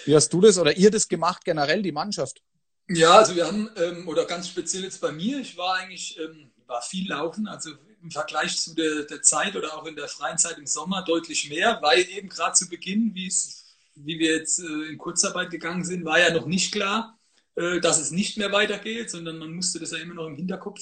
[0.06, 2.42] wie hast du das oder ihr das gemacht, generell die Mannschaft?
[2.90, 6.52] Ja, also wir haben, ähm, oder ganz speziell jetzt bei mir, ich war eigentlich, ähm,
[6.68, 10.38] war viel laufen, also im Vergleich zu der, der Zeit oder auch in der freien
[10.38, 14.60] Zeit im Sommer deutlich mehr, weil eben gerade zu Beginn, wie es, wie wir jetzt
[14.60, 17.18] äh, in Kurzarbeit gegangen sind, war ja noch nicht klar,
[17.56, 20.82] äh, dass es nicht mehr weitergeht, sondern man musste das ja immer noch im Hinterkopf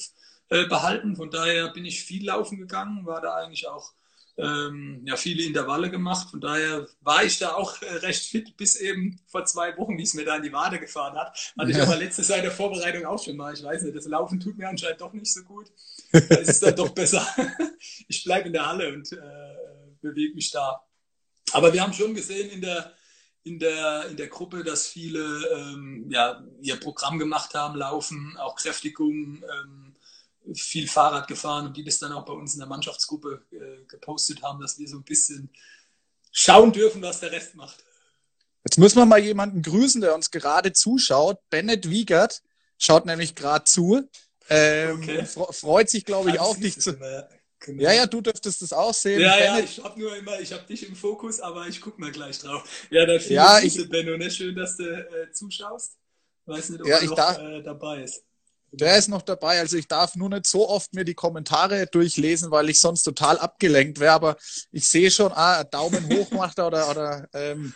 [0.51, 1.15] äh, behalten.
[1.15, 3.93] Von daher bin ich viel laufen gegangen, war da eigentlich auch
[4.37, 6.29] ähm, ja, viele Intervalle gemacht.
[6.29, 10.03] Von daher war ich da auch äh, recht fit, bis eben vor zwei Wochen, wie
[10.03, 11.53] es mir da in die Wade gefahren hat.
[11.57, 11.77] Hatte ja.
[11.77, 13.53] ich aber letztes Jahr in der Vorbereitung auch schon mal.
[13.53, 15.71] Ich weiß nicht, das Laufen tut mir anscheinend doch nicht so gut.
[16.11, 17.25] Da ist es dann doch besser.
[18.09, 19.17] ich bleibe in der Halle und äh,
[20.01, 20.81] bewege mich da.
[21.53, 22.93] Aber wir haben schon gesehen in der,
[23.43, 25.21] in der, in der Gruppe, dass viele
[25.53, 29.80] ähm, ja, ihr Programm gemacht haben, Laufen, auch Kräftigung, ähm,
[30.53, 34.41] viel Fahrrad gefahren und die das dann auch bei uns in der Mannschaftsgruppe äh, gepostet
[34.41, 35.51] haben, dass wir so ein bisschen
[36.31, 37.83] schauen dürfen, was der Rest macht.
[38.63, 41.39] Jetzt müssen wir mal jemanden grüßen, der uns gerade zuschaut.
[41.49, 42.41] Bennett Wiegert
[42.77, 44.07] schaut nämlich gerade zu.
[44.49, 45.25] Ähm, okay.
[45.25, 46.91] Freut sich, glaube ich, auch, dich zu.
[46.91, 47.27] Immer,
[47.59, 47.83] genau.
[47.83, 49.21] Ja, ja, du dürftest das auch sehen.
[49.21, 49.45] Ja, Bennett.
[49.45, 52.39] ja, ich habe nur immer, ich habe dich im Fokus, aber ich gucke mal gleich
[52.39, 52.63] drauf.
[52.89, 54.29] Ja, dann viele ja, Grüße, ich, Benno, ne?
[54.29, 55.97] Schön, dass du äh, zuschaust.
[56.45, 58.23] Weiß nicht, ob ja, er noch darf, äh, dabei ist.
[58.71, 59.59] Der ist noch dabei.
[59.59, 63.37] Also ich darf nur nicht so oft mir die Kommentare durchlesen, weil ich sonst total
[63.37, 64.13] abgelenkt wäre.
[64.13, 64.37] Aber
[64.71, 67.73] ich sehe schon, ah, Daumen hoch macht er oder, oder ähm,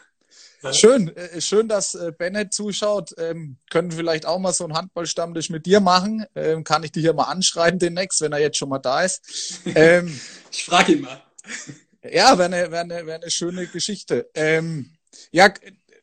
[0.72, 3.14] Schön, äh, schön, dass äh, Bennett zuschaut.
[3.18, 6.26] Ähm, können vielleicht auch mal so einen Handballstammtisch mit dir machen.
[6.36, 9.62] Ähm, kann ich dich hier mal anschreiben demnächst, wenn er jetzt schon mal da ist.
[9.66, 10.20] Ähm,
[10.52, 11.22] ich frage ihn mal.
[12.08, 14.30] Ja, wäre eine, wär eine, wär eine schöne Geschichte.
[14.36, 14.92] Ähm,
[15.32, 15.52] ja,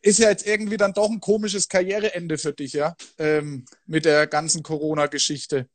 [0.03, 4.27] ist ja jetzt irgendwie dann doch ein komisches Karriereende für dich, ja, ähm, mit der
[4.27, 5.67] ganzen Corona-Geschichte.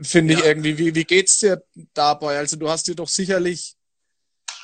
[0.00, 0.40] Finde ja.
[0.40, 0.78] ich irgendwie.
[0.78, 1.64] Wie, wie geht's dir
[1.94, 2.36] dabei?
[2.36, 3.74] Also du hast dir doch sicherlich,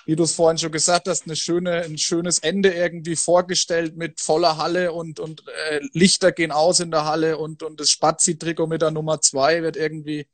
[0.05, 4.20] wie du es vorhin schon gesagt hast, eine schöne, ein schönes Ende irgendwie vorgestellt mit
[4.20, 8.66] voller Halle und, und äh, Lichter gehen aus in der Halle und, und das Spazi-Trikot
[8.66, 10.26] mit der Nummer zwei wird irgendwie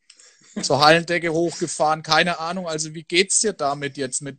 [0.62, 2.02] zur Hallendecke hochgefahren.
[2.02, 2.66] Keine Ahnung.
[2.66, 4.38] Also wie geht's dir damit jetzt mit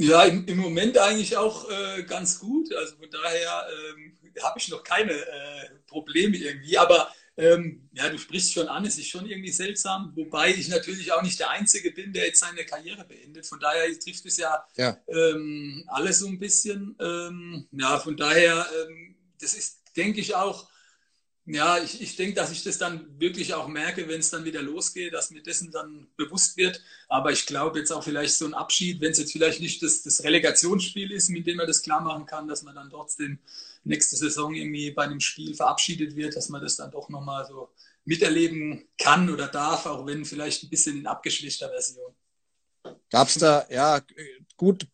[0.00, 2.72] ja, im, im Moment eigentlich auch äh, ganz gut.
[2.74, 6.78] Also von daher ähm, habe ich noch keine äh, Probleme irgendwie.
[6.78, 10.12] Aber ähm, ja, du sprichst schon an, es ist schon irgendwie seltsam.
[10.14, 13.46] Wobei ich natürlich auch nicht der Einzige bin, der jetzt seine Karriere beendet.
[13.46, 14.96] Von daher trifft es ja, ja.
[15.08, 16.96] Ähm, alles so ein bisschen.
[16.98, 20.68] Ähm, ja, von daher, ähm, das ist, denke ich, auch
[21.46, 24.62] ja, ich, ich denke, dass ich das dann wirklich auch merke, wenn es dann wieder
[24.62, 26.82] losgeht, dass mir dessen dann bewusst wird.
[27.08, 30.02] Aber ich glaube jetzt auch vielleicht so ein Abschied, wenn es jetzt vielleicht nicht das,
[30.02, 33.38] das Relegationsspiel ist, mit dem man das klar machen kann, dass man dann trotzdem
[33.84, 37.70] nächste Saison irgendwie bei einem Spiel verabschiedet wird, dass man das dann doch nochmal so
[38.04, 42.12] miterleben kann oder darf, auch wenn vielleicht ein bisschen in abgeschwächter Version.
[43.10, 44.00] Gab es da, ja,
[44.56, 44.86] gut.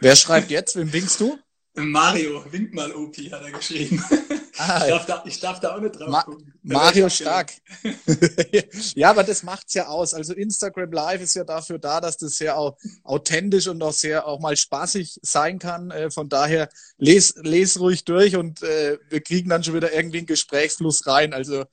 [0.00, 0.76] Wer schreibt jetzt?
[0.76, 1.38] Wem winkst du?
[1.74, 4.02] Mario, wink mal, Opi, hat er geschrieben.
[4.58, 6.52] Ah, ich, darf da, ich darf da auch nicht drauf Ma gucken.
[6.62, 7.52] Mario Stark.
[8.94, 10.12] ja, aber das macht's ja aus.
[10.12, 14.26] Also Instagram Live ist ja dafür da, dass das sehr auch authentisch und auch sehr
[14.26, 15.90] auch mal spaßig sein kann.
[15.90, 20.18] Äh, von daher les, les ruhig durch und äh, wir kriegen dann schon wieder irgendwie
[20.18, 21.32] einen Gesprächsfluss rein.
[21.32, 21.64] Also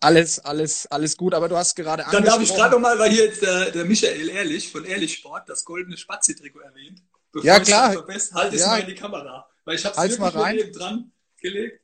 [0.00, 1.34] alles, alles, alles gut.
[1.34, 4.28] Aber du hast gerade Dann darf ich gerade nochmal, weil hier jetzt der, der Michael
[4.28, 7.02] Ehrlich von Ehrlich Sport das goldene Spazi-Trikot erwähnt.
[7.42, 7.96] ja, klar.
[8.32, 8.68] Halt es ja.
[8.68, 9.48] mal in die Kamera.
[9.64, 10.72] Weil ich habe es wirklich mal rein.
[10.72, 11.82] dran gelegt.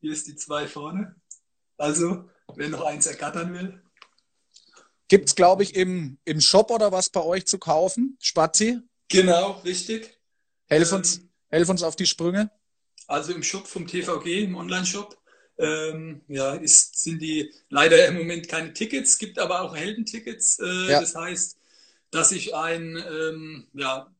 [0.00, 1.16] Hier ist die zwei vorne.
[1.76, 3.82] Also, wer noch eins ergattern will.
[5.08, 8.16] Gibt es, glaube ich, im, im Shop oder was bei euch zu kaufen?
[8.20, 8.80] Spazi?
[9.08, 10.18] Genau, richtig.
[10.66, 12.50] Helf uns, ähm, helf uns auf die Sprünge.
[13.06, 15.16] Also im Shop vom TVG, im Online-Shop.
[15.56, 20.58] Ähm, ja, ist, sind die leider im Moment keine Tickets, gibt aber auch Heldentickets.
[20.60, 21.00] Äh, ja.
[21.00, 21.58] Das heißt,
[22.10, 24.12] dass ich ein, ähm, ja,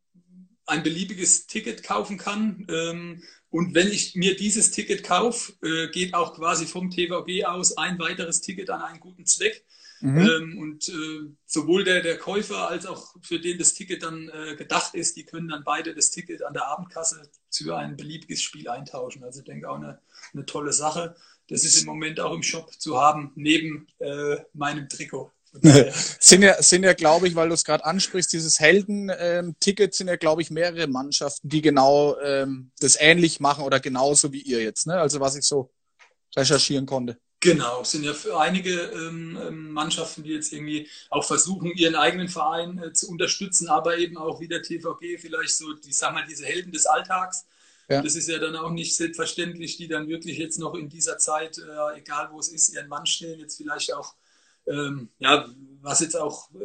[0.66, 2.66] ein beliebiges Ticket kaufen kann.
[2.70, 7.76] Ähm, und wenn ich mir dieses Ticket kaufe, äh, geht auch quasi vom TVG aus
[7.78, 9.64] ein weiteres Ticket an einen guten Zweck.
[10.00, 10.18] Mhm.
[10.18, 14.54] Ähm, und äh, sowohl der, der Käufer als auch für den das Ticket dann äh,
[14.54, 18.68] gedacht ist, die können dann beide das Ticket an der Abendkasse für ein beliebiges Spiel
[18.68, 19.24] eintauschen.
[19.24, 20.00] Also ich denke auch eine,
[20.32, 21.16] eine tolle Sache.
[21.48, 25.32] Das ist im Moment auch im Shop zu haben, neben äh, meinem Trikot.
[26.20, 30.16] sind ja, sind ja glaube ich, weil du es gerade ansprichst, dieses Helden-Ticket sind ja,
[30.16, 34.86] glaube ich, mehrere Mannschaften, die genau ähm, das ähnlich machen oder genauso wie ihr jetzt.
[34.86, 34.94] Ne?
[34.94, 35.70] Also was ich so
[36.36, 37.18] recherchieren konnte.
[37.40, 41.94] Genau, es sind ja für einige ähm, ähm, Mannschaften, die jetzt irgendwie auch versuchen, ihren
[41.94, 46.16] eigenen Verein äh, zu unterstützen, aber eben auch wie der TVG vielleicht so, die sagen
[46.16, 47.46] mal, diese Helden des Alltags.
[47.88, 48.02] Ja.
[48.02, 51.58] Das ist ja dann auch nicht selbstverständlich, die dann wirklich jetzt noch in dieser Zeit,
[51.58, 54.14] äh, egal wo es ist, ihren Mann stellen, jetzt vielleicht auch
[54.70, 55.48] ähm, ja,
[55.80, 56.58] was jetzt auch äh,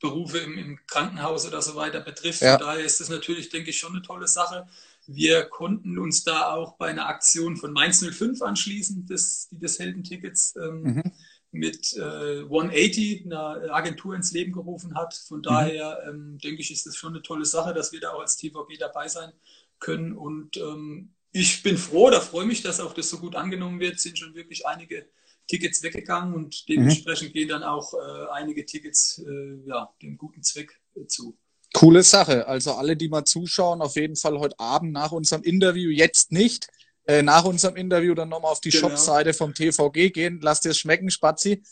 [0.00, 2.42] Berufe im, im, Krankenhaus oder so weiter betrifft.
[2.42, 2.58] Ja.
[2.58, 4.66] Von daher ist das natürlich, denke ich, schon eine tolle Sache.
[5.06, 9.78] Wir konnten uns da auch bei einer Aktion von Mainz 05 anschließen, das, die des
[9.78, 11.02] Heldentickets ähm, mhm.
[11.50, 15.14] mit äh, 180, einer Agentur ins Leben gerufen hat.
[15.14, 15.42] Von mhm.
[15.42, 18.36] daher ähm, denke ich, ist das schon eine tolle Sache, dass wir da auch als
[18.36, 19.32] TVG dabei sein
[19.80, 20.12] können.
[20.12, 23.96] Und ähm, ich bin froh, da freue mich, dass auch das so gut angenommen wird.
[23.96, 25.06] Es sind schon wirklich einige
[25.48, 26.72] Tickets weggegangen und mhm.
[26.72, 27.32] dementsprechend mhm.
[27.32, 31.36] gehen dann auch äh, einige Tickets äh, ja, dem guten Zweck äh, zu.
[31.74, 32.46] Coole Sache.
[32.46, 36.68] Also alle, die mal zuschauen, auf jeden Fall heute Abend nach unserem Interview, jetzt nicht,
[37.06, 38.88] äh, nach unserem Interview dann nochmal auf die genau.
[38.88, 40.40] Shop-Seite vom TVG gehen.
[40.42, 41.62] Lass dir es schmecken, Spazi.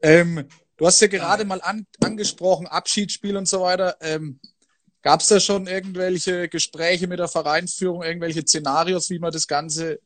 [0.00, 1.48] Ähm, du hast ja gerade ja.
[1.48, 3.96] mal an, angesprochen, Abschiedsspiel und so weiter.
[4.00, 4.40] Ähm,
[5.04, 10.00] Gab es da schon irgendwelche Gespräche mit der Vereinsführung, irgendwelche Szenarios, wie man das Ganze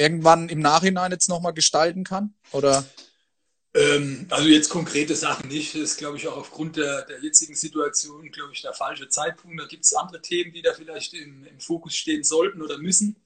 [0.00, 2.34] irgendwann im Nachhinein jetzt nochmal gestalten kann?
[2.52, 2.84] Oder?
[3.74, 5.74] Ähm, also jetzt konkrete Sachen nicht.
[5.74, 9.60] Das ist, glaube ich, auch aufgrund der, der jetzigen Situation, glaube ich, der falsche Zeitpunkt.
[9.60, 13.16] Da gibt es andere Themen, die da vielleicht im, im, Fokus stehen sollten oder müssen.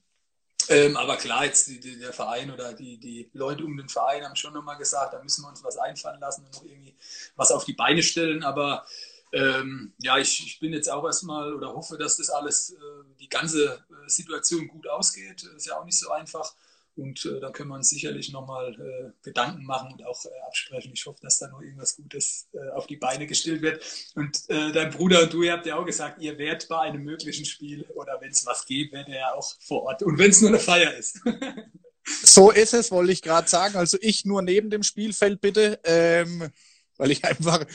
[0.67, 4.23] Ähm, aber klar, jetzt die, die, der Verein oder die, die Leute um den Verein
[4.23, 6.95] haben schon nochmal gesagt, da müssen wir uns was einfallen lassen und noch irgendwie
[7.35, 8.43] was auf die Beine stellen.
[8.43, 8.85] Aber
[9.31, 13.29] ähm, ja, ich, ich, bin jetzt auch erstmal oder hoffe, dass das alles, äh, die
[13.29, 15.43] ganze äh, Situation gut ausgeht.
[15.55, 16.53] Ist ja auch nicht so einfach.
[16.97, 20.91] Und äh, da können wir uns sicherlich nochmal äh, Gedanken machen und auch äh, absprechen.
[20.93, 23.83] Ich hoffe, dass da noch irgendwas Gutes äh, auf die Beine gestellt wird.
[24.15, 27.03] Und äh, dein Bruder und du, ihr habt ja auch gesagt, ihr wärt bei einem
[27.03, 30.03] möglichen Spiel oder wenn es was gibt, wäre er ja auch vor Ort.
[30.03, 31.19] Und wenn es nur eine Feier ist.
[32.23, 33.75] so ist es, wollte ich gerade sagen.
[33.75, 36.49] Also ich nur neben dem Spielfeld bitte, ähm,
[36.97, 37.65] weil ich einfach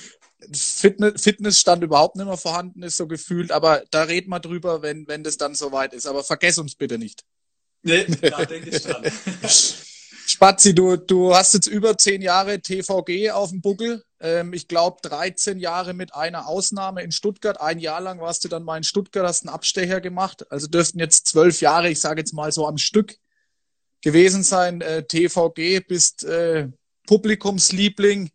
[0.52, 3.52] Fitness, Fitnessstand überhaupt nicht mehr vorhanden ist, so gefühlt.
[3.52, 6.06] Aber da reden wir drüber, wenn, wenn das dann soweit ist.
[6.06, 7.24] Aber vergess uns bitte nicht.
[7.82, 9.04] Nee, da denke ich dran.
[10.30, 14.04] Spazi, du, du hast jetzt über zehn Jahre TVG auf dem Buckel.
[14.20, 17.60] Ähm, ich glaube 13 Jahre mit einer Ausnahme in Stuttgart.
[17.60, 20.50] Ein Jahr lang warst du dann mal in Stuttgart, hast einen Abstecher gemacht.
[20.52, 23.16] Also dürften jetzt zwölf Jahre, ich sage jetzt mal so am Stück
[24.02, 24.82] gewesen sein.
[24.82, 26.68] Äh, TVG bist äh,
[27.08, 28.30] Publikumsliebling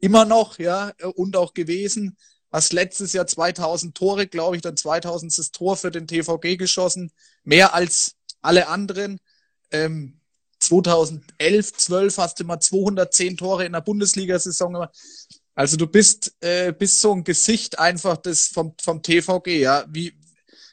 [0.00, 2.16] immer noch, ja, und auch gewesen.
[2.50, 7.12] Hast letztes Jahr 2000 Tore, glaube ich, dann 2000 Tor für den TVG geschossen.
[7.44, 9.18] Mehr als alle anderen.
[9.70, 10.20] Ähm,
[10.58, 14.96] 2011, 12 hast du mal 210 Tore in der Bundesliga-Saison gemacht.
[15.54, 19.84] Also du bist, äh, bist so ein Gesicht einfach des, vom, vom TVG, ja.
[19.88, 20.14] Wie,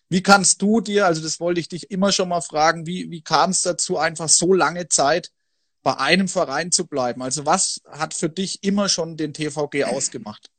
[0.09, 3.21] wie kannst du dir, also das wollte ich dich immer schon mal fragen, wie, wie
[3.21, 5.31] kam es dazu, einfach so lange Zeit
[5.83, 7.21] bei einem Verein zu bleiben?
[7.21, 10.49] Also was hat für dich immer schon den TVG ausgemacht?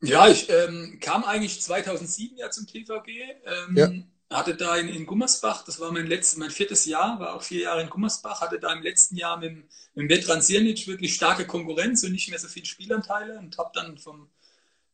[0.00, 3.08] Ja, ich ähm, kam eigentlich 2007 ja zum TVG.
[3.44, 3.90] Ähm, ja
[4.30, 7.62] hatte da in, in Gummersbach, das war mein letztes, mein viertes Jahr, war auch vier
[7.62, 9.64] Jahre in Gummersbach, hatte da im letzten Jahr mit,
[9.94, 13.96] mit Vetran Sirnic wirklich starke Konkurrenz und nicht mehr so viele Spielanteile und habe dann
[13.96, 14.28] vom,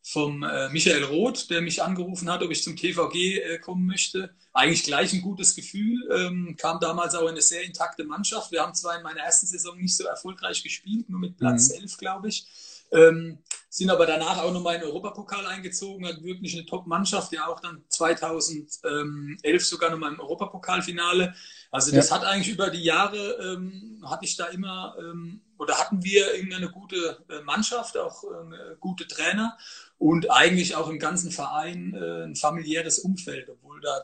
[0.03, 4.33] vom äh, Michael Roth, der mich angerufen hat, ob ich zum TVG äh, kommen möchte.
[4.53, 8.53] Eigentlich gleich ein gutes Gefühl, ähm, kam damals auch eine sehr intakte Mannschaft.
[8.53, 11.81] Wir haben zwar in meiner ersten Saison nicht so erfolgreich gespielt, nur mit Platz mhm.
[11.81, 12.47] 11, glaube ich.
[12.93, 13.39] Ähm,
[13.75, 17.59] sind aber danach auch nochmal in den Europapokal eingezogen, hat wirklich eine Top-Mannschaft, ja auch
[17.59, 21.35] dann 2011 sogar nochmal im Europapokalfinale.
[21.73, 22.15] Also das ja.
[22.15, 26.71] hat eigentlich über die Jahre, ähm, hatte ich da immer, ähm, oder hatten wir irgendeine
[26.71, 29.59] gute äh, Mannschaft, auch äh, gute Trainer
[29.99, 34.03] und eigentlich auch im ganzen Verein äh, ein familiäres Umfeld, obwohl da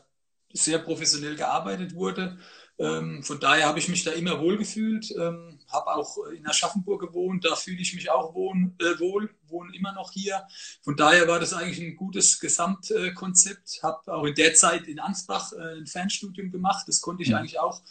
[0.51, 2.37] sehr professionell gearbeitet wurde.
[2.77, 7.01] Ähm, von daher habe ich mich da immer wohl gefühlt, ähm, habe auch in Aschaffenburg
[7.01, 10.45] gewohnt, da fühle ich mich auch wohn, äh, wohl, wohne immer noch hier.
[10.81, 13.81] Von daher war das eigentlich ein gutes Gesamtkonzept.
[13.83, 17.35] Habe auch in der Zeit in Ansbach äh, ein Fernstudium gemacht, das konnte ich mhm.
[17.35, 17.81] eigentlich auch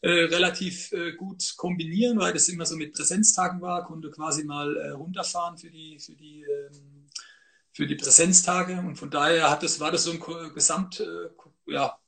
[0.00, 4.76] äh, relativ äh, gut kombinieren, weil das immer so mit Präsenztagen war, konnte quasi mal
[4.76, 6.94] äh, runterfahren für die, für die ähm,
[7.74, 11.98] für die Präsenztage und von daher hat das, war das so ein Gesamt, äh, ja,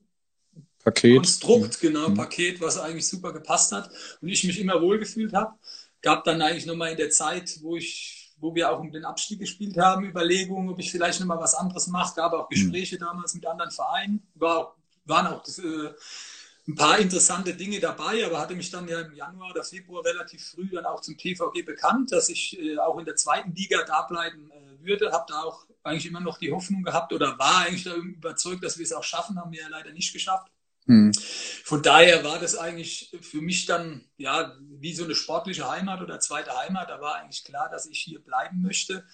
[0.87, 1.17] Paket.
[1.17, 2.15] Konstrukt, genau, mhm.
[2.15, 3.91] Paket, was eigentlich super gepasst hat
[4.23, 5.53] und ich mich immer wohlgefühlt habe.
[6.01, 9.41] Gab dann eigentlich nochmal in der Zeit, wo ich, wo wir auch um den Abstieg
[9.41, 12.15] gespielt haben, Überlegungen, ob ich vielleicht nochmal was anderes mache.
[12.15, 12.55] Gab auch mhm.
[12.55, 13.01] Gespräche mhm.
[13.01, 14.23] damals mit anderen Vereinen.
[14.37, 15.91] War, waren auch äh,
[16.69, 20.53] ein paar interessante Dinge dabei, aber hatte mich dann ja im Januar oder Februar relativ
[20.53, 24.03] früh dann auch zum TVG bekannt, dass ich äh, auch in der zweiten Liga da
[24.03, 25.11] bleiben äh, würde.
[25.11, 28.85] Habe da auch eigentlich immer noch die Hoffnung gehabt oder war eigentlich überzeugt, dass wir
[28.85, 30.47] es auch schaffen, haben wir ja leider nicht geschafft.
[30.87, 31.13] Hm.
[31.65, 36.21] Von daher war das eigentlich für mich dann ja wie so eine sportliche Heimat oder
[36.21, 36.89] zweite Heimat.
[36.91, 39.05] Da war eigentlich klar, dass ich hier bleiben möchte.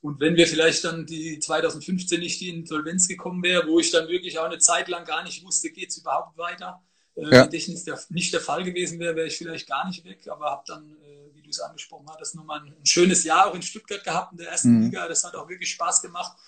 [0.00, 4.08] Und wenn wir vielleicht dann die 2015 nicht in Insolvenz gekommen wäre, wo ich dann
[4.08, 6.82] wirklich auch eine Zeit lang gar nicht wusste, geht es überhaupt weiter,
[7.16, 7.30] äh, ja.
[7.30, 10.20] wenn das nicht der, nicht der Fall gewesen wäre, wäre ich vielleicht gar nicht weg.
[10.30, 13.54] Aber habe dann, äh, wie du es angesprochen hattest, nochmal ein, ein schönes Jahr auch
[13.54, 14.82] in Stuttgart gehabt in der ersten mhm.
[14.84, 15.08] Liga.
[15.08, 16.38] Das hat auch wirklich Spaß gemacht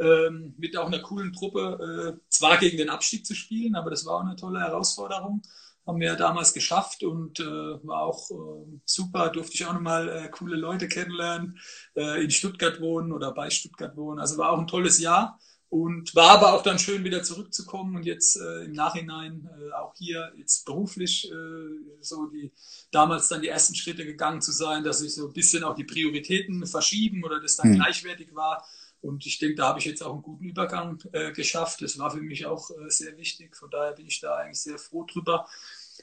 [0.00, 4.06] ähm, mit auch einer coolen Truppe äh, zwar gegen den Abstieg zu spielen, aber das
[4.06, 5.42] war auch eine tolle Herausforderung.
[5.86, 9.30] Haben wir ja damals geschafft und äh, war auch äh, super.
[9.30, 11.58] Durfte ich auch nochmal äh, coole Leute kennenlernen,
[11.96, 14.20] äh, in Stuttgart wohnen oder bei Stuttgart wohnen.
[14.20, 15.38] Also war auch ein tolles Jahr
[15.70, 19.94] und war aber auch dann schön wieder zurückzukommen und jetzt äh, im Nachhinein äh, auch
[19.96, 22.52] hier jetzt beruflich äh, so die
[22.90, 25.84] damals dann die ersten Schritte gegangen zu sein, dass sich so ein bisschen auch die
[25.84, 27.76] Prioritäten verschieben oder das dann mhm.
[27.76, 28.64] gleichwertig war
[29.02, 31.82] und ich denke, da habe ich jetzt auch einen guten Übergang äh, geschafft.
[31.82, 33.56] Das war für mich auch äh, sehr wichtig.
[33.56, 35.46] Von daher bin ich da eigentlich sehr froh drüber,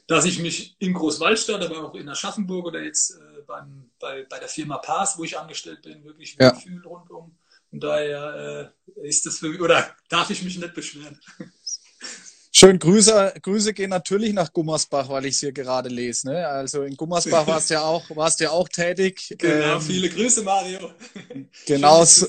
[0.06, 4.38] dass ich mich in Großwaldstadt, aber auch in Aschaffenburg oder jetzt äh, beim, bei, bei
[4.38, 6.54] der Firma Pass, wo ich angestellt bin, wirklich ja.
[6.54, 7.36] fühle rundum.
[7.70, 11.20] Und daher äh, ist das für mich, oder darf ich mich nicht beschweren.
[12.50, 16.28] Schön, Grüße, Grüße gehen natürlich nach Gummersbach, weil ich es hier gerade lese.
[16.28, 16.48] Ne?
[16.48, 19.34] Also in Gummersbach warst du ja auch, warst ja auch tätig.
[19.38, 20.90] Genau, ähm, viele Grüße, Mario.
[21.66, 22.26] Genau, so,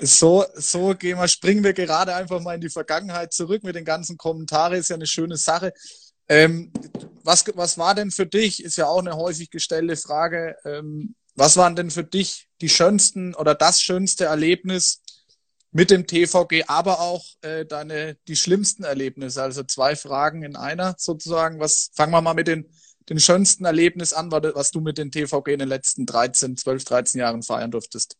[0.00, 3.84] so, so gehen wir, springen wir gerade einfach mal in die Vergangenheit zurück mit den
[3.84, 4.74] ganzen Kommentaren.
[4.74, 5.72] Ist ja eine schöne Sache.
[6.28, 6.72] Ähm,
[7.22, 11.56] was, was war denn für dich, ist ja auch eine häufig gestellte Frage, ähm, was
[11.56, 15.02] waren denn für dich die schönsten oder das schönste Erlebnis
[15.70, 19.42] mit dem TVG, aber auch äh, deine die schlimmsten Erlebnisse?
[19.42, 21.60] Also zwei Fragen in einer sozusagen.
[21.60, 22.70] Was fangen wir mal mit den,
[23.10, 27.20] den schönsten Erlebnis an, was du mit dem TVG in den letzten 13, 12, 13
[27.20, 28.16] Jahren feiern durftest?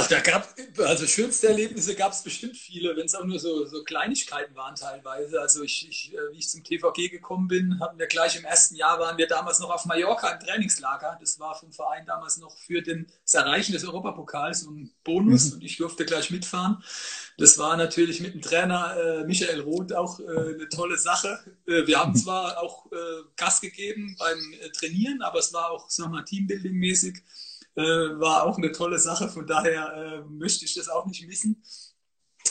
[0.00, 3.66] Ach, da gab also schönste Erlebnisse gab es bestimmt viele, wenn es auch nur so,
[3.66, 5.40] so Kleinigkeiten waren teilweise.
[5.40, 8.76] Also ich, ich, äh, wie ich zum TVG gekommen bin, hatten wir gleich im ersten
[8.76, 11.18] Jahr waren wir damals noch auf Mallorca im Trainingslager.
[11.20, 15.52] Das war vom Verein damals noch für den, das Erreichen des Europapokals ein Bonus mhm.
[15.54, 16.80] und ich durfte gleich mitfahren.
[17.36, 21.40] Das war natürlich mit dem Trainer äh, Michael Roth auch äh, eine tolle Sache.
[21.66, 22.96] Äh, wir haben zwar auch äh,
[23.34, 27.20] Gas gegeben beim äh, Trainieren, aber es war auch, sag mal, Teambuilding-mäßig
[27.78, 29.28] äh, war auch eine tolle Sache.
[29.28, 31.62] Von daher äh, möchte ich das auch nicht missen.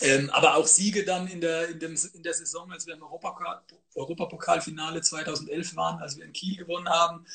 [0.01, 3.03] Ähm, aber auch Siege dann in der, in, dem, in der Saison, als wir im
[3.03, 3.61] Europapokal,
[3.95, 7.25] Europapokalfinale 2011 waren, als wir in Kiel gewonnen haben.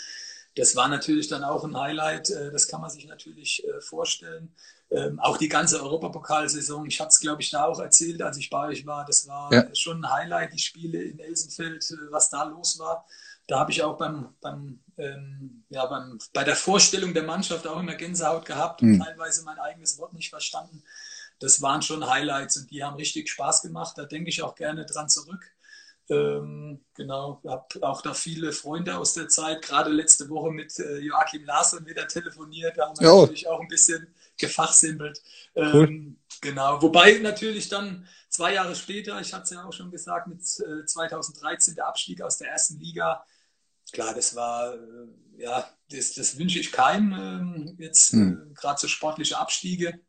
[0.55, 4.55] Das war natürlich dann auch ein Highlight, äh, das kann man sich natürlich äh, vorstellen.
[4.91, 8.49] Ähm, auch die ganze Europapokalsaison, ich hatte es, glaube ich, da auch erzählt, als ich
[8.49, 9.75] bei euch war, das war ja.
[9.75, 13.07] schon ein Highlight, die Spiele in Elsenfeld, äh, was da los war.
[13.47, 17.81] Da habe ich auch beim, beim ähm, ja, beim, bei der Vorstellung der Mannschaft auch
[17.81, 19.03] immer Gänsehaut gehabt und mhm.
[19.03, 20.83] teilweise mein eigenes Wort nicht verstanden.
[21.39, 23.99] Das waren schon Highlights und die haben richtig Spaß gemacht.
[23.99, 25.51] Da denke ich auch gerne dran zurück.
[26.09, 30.99] Ähm, genau, habe auch da viele Freunde aus der Zeit, gerade letzte Woche mit äh,
[30.99, 32.77] Joachim Larsen wieder telefoniert.
[32.77, 33.21] Da haben wir oh.
[33.23, 35.23] natürlich auch ein bisschen gefachsimpelt.
[35.55, 36.17] Ähm, cool.
[36.41, 40.41] Genau, wobei natürlich dann zwei Jahre später, ich hatte es ja auch schon gesagt, mit
[40.41, 43.25] äh, 2013 der Abstieg aus der ersten Liga,
[43.93, 48.51] klar, das war, äh, ja, das, das wünsche ich keinem, äh, jetzt hm.
[48.51, 50.01] äh, gerade so sportliche Abstiege.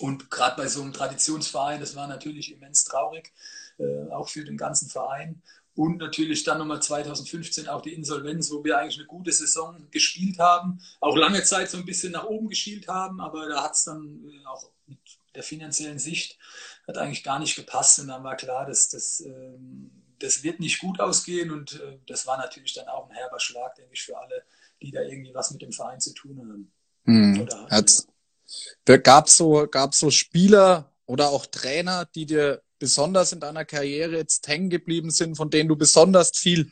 [0.00, 3.32] Und gerade bei so einem Traditionsverein, das war natürlich immens traurig,
[3.78, 5.42] äh, auch für den ganzen Verein.
[5.76, 10.38] Und natürlich dann nochmal 2015 auch die Insolvenz, wo wir eigentlich eine gute Saison gespielt
[10.38, 13.84] haben, auch lange Zeit so ein bisschen nach oben geschielt haben, aber da hat es
[13.84, 14.98] dann auch mit
[15.34, 16.38] der finanziellen Sicht
[16.86, 17.98] hat eigentlich gar nicht gepasst.
[17.98, 22.26] Und dann war klar, dass das ähm, das wird nicht gut ausgehen und äh, das
[22.26, 24.44] war natürlich dann auch ein herber Schlag, denke ich, für alle,
[24.82, 26.72] die da irgendwie was mit dem Verein zu tun haben.
[27.04, 27.46] Hm.
[27.46, 28.96] ja.
[28.98, 34.16] Gab es so, gab's so Spieler oder auch Trainer, die dir besonders in deiner Karriere
[34.16, 36.70] jetzt hängen geblieben sind, von denen du besonders viel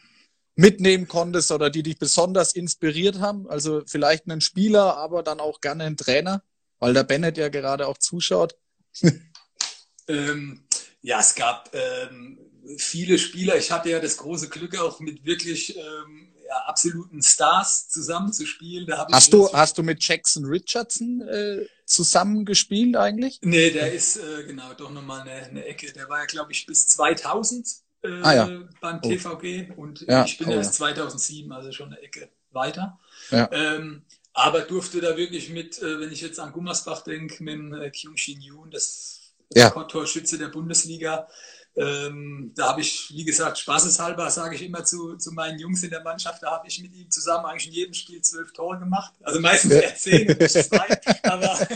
[0.55, 3.49] mitnehmen konntest oder die dich besonders inspiriert haben?
[3.49, 6.43] Also vielleicht einen Spieler, aber dann auch gerne einen Trainer,
[6.79, 8.57] weil der Bennett ja gerade auch zuschaut.
[10.09, 10.65] ähm,
[11.01, 12.39] ja, es gab ähm,
[12.79, 13.57] viele Spieler.
[13.57, 18.87] Ich hatte ja das große Glück, auch mit wirklich ähm, ja, absoluten Stars zusammenzuspielen.
[18.87, 23.39] Da hast, du, hast du mit Jackson Richardson äh, zusammengespielt eigentlich?
[23.43, 25.93] Nee, der ist äh, genau doch nochmal eine, eine Ecke.
[25.93, 27.69] Der war ja, glaube ich, bis 2000
[28.03, 28.63] äh, ah, ja.
[28.81, 29.09] beim oh.
[29.09, 30.25] TVG und ja.
[30.25, 32.99] ich bin oh, erst 2007, also schon eine Ecke weiter.
[33.31, 34.03] Ähm,
[34.35, 37.91] aber durfte da wirklich mit, äh, wenn ich jetzt an Gummersbach denke, mit dem äh,
[37.91, 39.71] Kyung Shin Yoon, das ja.
[39.71, 41.29] Torschütze der Bundesliga,
[41.75, 45.91] ähm, da habe ich, wie gesagt, spaßeshalber sage ich immer zu, zu meinen Jungs in
[45.91, 49.15] der Mannschaft, da habe ich mit ihm zusammen eigentlich in jedem Spiel zwölf Tore gemacht.
[49.23, 51.01] Also meistens eher zehn zwei.
[51.23, 51.69] Aber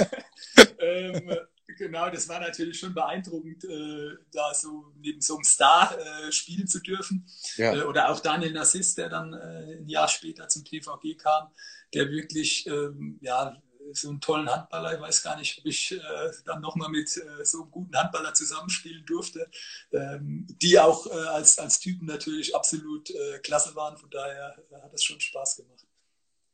[0.80, 1.37] ähm,
[1.78, 6.66] genau, das war natürlich schon beeindruckend, äh, da so neben so einem Star äh, spielen
[6.66, 7.26] zu dürfen.
[7.56, 7.74] Ja.
[7.74, 11.48] Äh, oder auch Daniel Nassis, der dann äh, ein Jahr später zum TVG kam,
[11.94, 13.56] der wirklich ähm, ja,
[13.92, 14.94] so einen tollen Handballer.
[14.94, 15.99] Ich weiß gar nicht, ob ich äh,
[16.44, 19.49] dann nochmal mit äh, so einem guten Handballer zusammenspielen durfte,
[19.92, 23.96] ähm, die auch äh, als, als Typen natürlich absolut äh, klasse waren.
[23.96, 25.87] Von daher äh, hat es schon Spaß gemacht.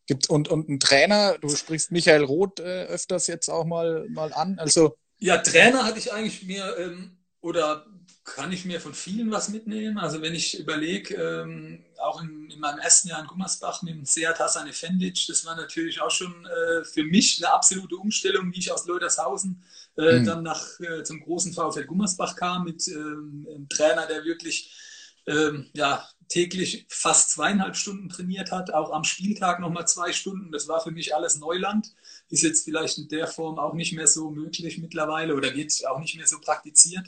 [0.06, 4.32] Gibt, und, und ein Trainer, du sprichst Michael Roth äh, öfters jetzt auch mal, mal
[4.32, 4.58] an.
[4.58, 7.86] Also, ja, Trainer hatte ich eigentlich mir ähm, oder
[8.24, 9.98] kann ich mir von vielen was mitnehmen.
[9.98, 14.04] Also wenn ich überlege, ähm, auch in, in, meinem ersten Jahr in Gummersbach mit dem
[14.04, 18.58] Seat Hassan Efendic, das war natürlich auch schon äh, für mich eine absolute Umstellung, wie
[18.58, 19.62] ich aus Leutershausen
[19.96, 20.24] äh, mhm.
[20.24, 24.72] dann nach, äh, zum großen VfL Gummersbach kam, mit ähm, einem Trainer, der wirklich
[25.26, 30.50] ähm, ja, täglich fast zweieinhalb Stunden trainiert hat, auch am Spieltag nochmal zwei Stunden.
[30.50, 31.92] Das war für mich alles Neuland.
[32.30, 36.00] Ist jetzt vielleicht in der Form auch nicht mehr so möglich mittlerweile oder wird auch
[36.00, 37.06] nicht mehr so praktiziert.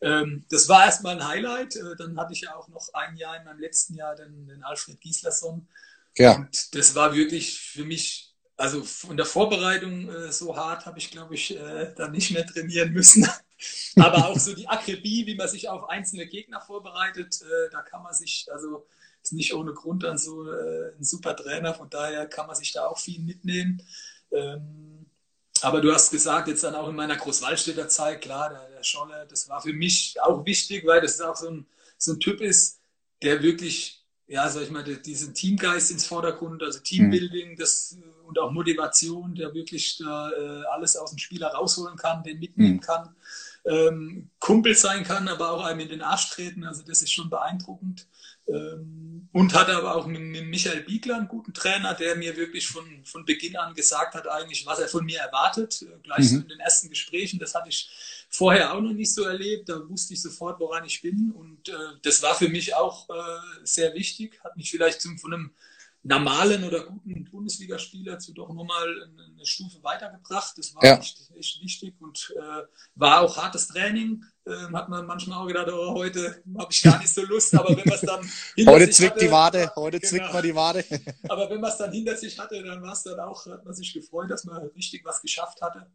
[0.00, 1.76] Ähm, das war erstmal ein Highlight.
[1.76, 4.62] Äh, dann hatte ich ja auch noch ein Jahr in meinem letzten Jahr den, den
[4.62, 5.68] Alfred Gislason.
[6.16, 6.36] Ja.
[6.36, 11.10] Und das war wirklich für mich, also von der Vorbereitung äh, so hart habe ich,
[11.10, 13.28] glaube ich, äh, dann nicht mehr trainieren müssen.
[13.96, 17.40] Aber auch so die Akribie, wie man sich auf einzelne Gegner vorbereitet,
[17.72, 18.86] da kann man sich, also
[19.22, 22.86] ist nicht ohne Grund dann so ein super Trainer, von daher kann man sich da
[22.86, 23.82] auch viel mitnehmen.
[24.30, 24.95] Ähm,
[25.66, 29.26] Aber du hast gesagt, jetzt dann auch in meiner Großwaldstädter Zeit, klar, der, der Scholle,
[29.28, 31.66] das war für mich auch wichtig, weil das auch so ein,
[31.98, 32.78] so ein Typ ist,
[33.20, 37.56] der wirklich, ja, sag ich mal, diesen Teamgeist ins Vordergrund, also Teambuilding, mhm.
[37.56, 37.98] das
[38.28, 42.74] und auch Motivation, der wirklich da äh, alles aus dem Spieler rausholen kann, den mitnehmen
[42.74, 42.80] mhm.
[42.80, 43.16] kann,
[43.64, 46.62] ähm, Kumpel sein kann, aber auch einem in den Arsch treten.
[46.62, 48.06] Also das ist schon beeindruckend.
[48.48, 53.04] Ähm, und hatte aber auch mit, Michael Biegler einen guten Trainer, der mir wirklich von,
[53.04, 55.82] von Beginn an gesagt hat, eigentlich, was er von mir erwartet.
[55.82, 56.42] Äh, gleich mhm.
[56.42, 57.38] in den ersten Gesprächen.
[57.38, 57.90] Das hatte ich
[58.30, 59.68] vorher auch noch nicht so erlebt.
[59.68, 61.32] Da wusste ich sofort, woran ich bin.
[61.32, 61.72] Und äh,
[62.02, 63.12] das war für mich auch äh,
[63.64, 64.40] sehr wichtig.
[64.42, 65.50] Hat mich vielleicht zum, von einem
[66.06, 70.56] normalen oder guten Bundesligaspieler zu doch nochmal eine Stufe weitergebracht.
[70.56, 70.98] Das war ja.
[70.98, 72.62] echt, echt, wichtig und äh,
[72.94, 74.24] war auch hartes Training.
[74.48, 77.70] Ähm, hat man manchmal auch gedacht, oh, heute habe ich gar nicht so Lust, aber
[77.70, 78.30] wenn man es dann
[78.66, 80.84] Heute zwickt hatte, die Wade, heute genau, zwickt man die Wade.
[81.28, 83.74] aber wenn man es dann hinter sich hatte, dann war es dann auch, hat man
[83.74, 85.90] sich gefreut, dass man richtig was geschafft hatte.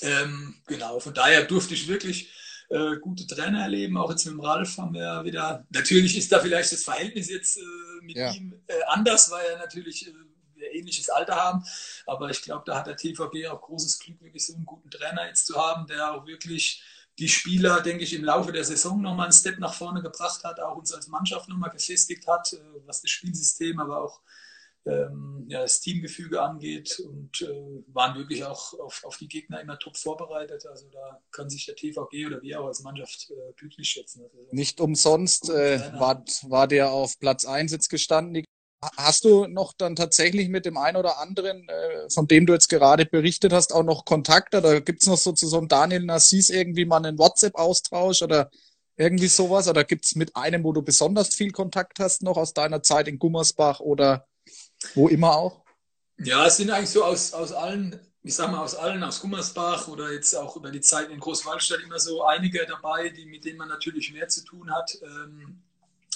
[0.00, 2.30] Ähm, genau, von daher durfte ich wirklich
[2.70, 3.98] äh, gute Trainer erleben.
[3.98, 5.66] Auch jetzt mit dem Ralf haben wir wieder.
[5.70, 7.60] Natürlich ist da vielleicht das Verhältnis jetzt äh,
[8.02, 8.32] mit ja.
[8.32, 10.12] ihm äh, anders, weil er natürlich äh,
[10.72, 11.64] ähnliches Alter haben.
[12.06, 15.26] Aber ich glaube, da hat der TVG auch großes Glück, wirklich so einen guten Trainer
[15.26, 16.82] jetzt zu haben, der auch wirklich
[17.18, 20.60] die Spieler, denke ich, im Laufe der Saison nochmal einen Step nach vorne gebracht hat,
[20.60, 24.20] auch uns als Mannschaft nochmal gefestigt hat, äh, was das Spielsystem, aber auch
[24.86, 29.78] ähm, ja, das Teamgefüge angeht und äh, waren wirklich auch auf, auf die Gegner immer
[29.78, 30.66] top vorbereitet.
[30.66, 34.22] Also da kann sich der TVG oder wir auch als Mannschaft äh, glücklich schätzen.
[34.22, 38.44] Also, Nicht umsonst äh, war, war der auf Platz 1 jetzt gestanden.
[38.96, 42.68] Hast du noch dann tatsächlich mit dem einen oder anderen, äh, von dem du jetzt
[42.68, 44.54] gerade berichtet hast, auch noch Kontakt?
[44.54, 48.50] Oder gibt es noch so zu so einem Daniel Nassis irgendwie mal einen WhatsApp-Austausch oder
[48.96, 49.68] irgendwie sowas?
[49.68, 53.08] Oder gibt es mit einem, wo du besonders viel Kontakt hast, noch aus deiner Zeit
[53.08, 54.26] in Gummersbach oder
[54.94, 55.64] wo immer auch?
[56.18, 59.88] Ja, es sind eigentlich so aus, aus allen, ich sag mal aus allen, aus Gummersbach
[59.88, 63.58] oder jetzt auch über die Zeit in Großwaldstadt immer so einige dabei, die, mit denen
[63.58, 64.96] man natürlich mehr zu tun hat.
[65.02, 65.62] Ähm,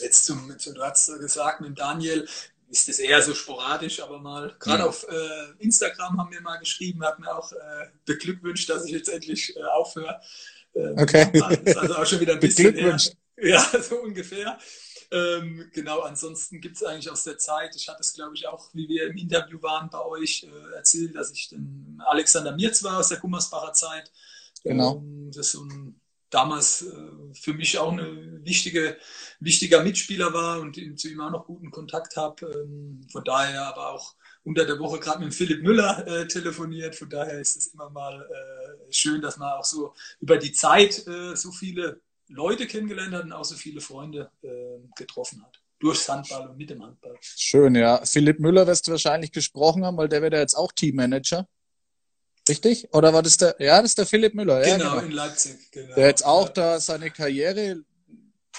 [0.01, 2.29] jetzt zum, du hast gesagt, mit Daniel
[2.71, 4.89] ist das eher so sporadisch, aber mal, gerade ja.
[4.89, 9.09] auf äh, Instagram haben wir mal geschrieben, hat mir auch äh, beglückwünscht, dass ich jetzt
[9.09, 10.21] endlich äh, aufhöre.
[10.75, 11.31] Ähm, okay.
[11.33, 12.73] Das ist also auch schon wieder ein bisschen.
[12.73, 13.15] Beglückwünscht.
[13.37, 14.59] Ja, so ungefähr.
[15.11, 18.69] Ähm, genau, ansonsten gibt es eigentlich aus der Zeit, ich hatte es glaube ich auch,
[18.75, 22.99] wie wir im Interview waren bei euch, äh, erzählt, dass ich den Alexander Mirz war
[22.99, 24.13] aus der Gummersbacher Zeit.
[24.65, 24.97] Genau.
[24.97, 25.99] Ähm, das so ein,
[26.31, 28.97] damals äh, für mich auch ein wichtige,
[29.41, 32.47] wichtiger Mitspieler war und zu ihm auch noch guten Kontakt habe.
[32.47, 34.15] Ähm, von daher aber auch
[34.45, 36.97] unter der Woche gerade mit Philipp Müller äh, telefoniert.
[36.97, 41.05] Von daher ist es immer mal äh, schön, dass man auch so über die Zeit
[41.35, 44.31] so viele Leute kennengelernt hat und auch so viele Freunde
[44.97, 45.61] getroffen hat.
[45.79, 47.17] Durchs Handball und mit dem Handball.
[47.21, 48.05] Schön, ja.
[48.05, 51.47] Philipp Müller wirst du wahrscheinlich gesprochen haben, weil der wird ja jetzt auch Teammanager.
[52.49, 52.89] Richtig?
[52.93, 53.57] Oder war das der?
[53.59, 54.61] Ja, das ist der Philipp Müller.
[54.63, 55.07] Genau, ja, genau.
[55.07, 55.71] in Leipzig.
[55.71, 55.95] Genau.
[55.95, 57.83] Der jetzt auch da seine Karriere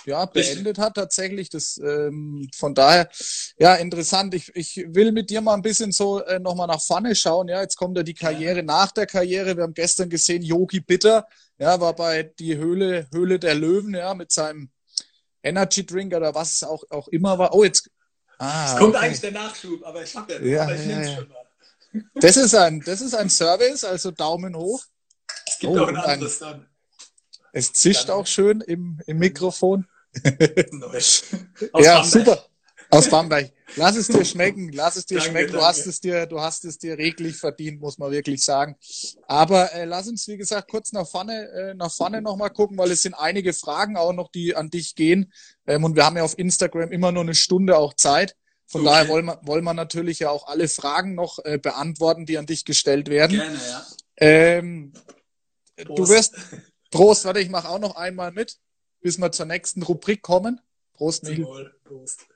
[0.06, 0.78] ja, beendet Richtig.
[0.80, 1.50] hat tatsächlich.
[1.50, 3.10] Das, ähm, von daher,
[3.58, 4.34] ja, interessant.
[4.34, 7.48] Ich, ich will mit dir mal ein bisschen so äh, nochmal nach vorne schauen.
[7.48, 8.64] Ja, jetzt kommt ja die Karriere ja.
[8.64, 9.56] nach der Karriere.
[9.56, 11.28] Wir haben gestern gesehen, Yogi Bitter,
[11.58, 14.70] ja, war bei die Höhle, Höhle der Löwen, ja, mit seinem
[15.44, 17.54] Energy Drink oder was es auch, auch immer war.
[17.54, 17.90] Oh, jetzt.
[18.38, 19.06] Ah, es kommt okay.
[19.06, 21.16] eigentlich der Nachschub, aber ich habe ja, ja, aber ich ja, ja.
[21.16, 21.39] schon mal.
[22.16, 24.84] Das ist ein, das ist ein Service, also Daumen hoch.
[25.48, 26.68] Es gibt oh, auch ein anderes dann.
[27.52, 29.88] Es zischt auch schön im, im Mikrofon.
[31.74, 32.06] Aus ja, Bamberg.
[32.06, 32.46] super.
[32.92, 33.52] Aus Bamberg.
[33.76, 35.54] Lass es dir schmecken, lass es dir danke, schmecken.
[35.54, 38.76] Du hast es dir, du hast es dir reglich verdient, muss man wirklich sagen.
[39.28, 42.92] Aber äh, lass uns, wie gesagt, kurz nach vorne, äh, nach vorne nochmal gucken, weil
[42.92, 45.32] es sind einige Fragen auch noch, die an dich gehen.
[45.68, 48.36] Ähm, und wir haben ja auf Instagram immer nur eine Stunde auch Zeit.
[48.70, 48.90] Von okay.
[48.90, 52.46] daher wollen wir, wollen wir natürlich ja auch alle Fragen noch äh, beantworten, die an
[52.46, 53.38] dich gestellt werden.
[53.38, 53.86] Gerne, ja.
[54.18, 54.94] Ähm,
[55.78, 56.36] du wirst,
[56.92, 58.60] Prost, warte, ich mache auch noch einmal mit
[59.02, 60.62] bis wir zur nächsten Rubrik kommen.
[60.94, 61.74] Prost, Michael.
[61.84, 62.28] Prost.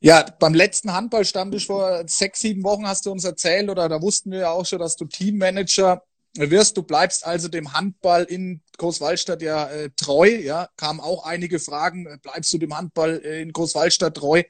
[0.00, 4.32] Ja, beim letzten Handballstammtisch vor sechs, sieben Wochen hast du uns erzählt, oder da wussten
[4.32, 6.04] wir ja auch schon, dass du Teammanager
[6.34, 6.76] wirst.
[6.76, 10.28] Du bleibst also dem Handball in Großwallstadt ja äh, treu.
[10.28, 12.06] Ja, kamen auch einige Fragen.
[12.22, 14.42] Bleibst du dem Handball in Großwallstadt treu?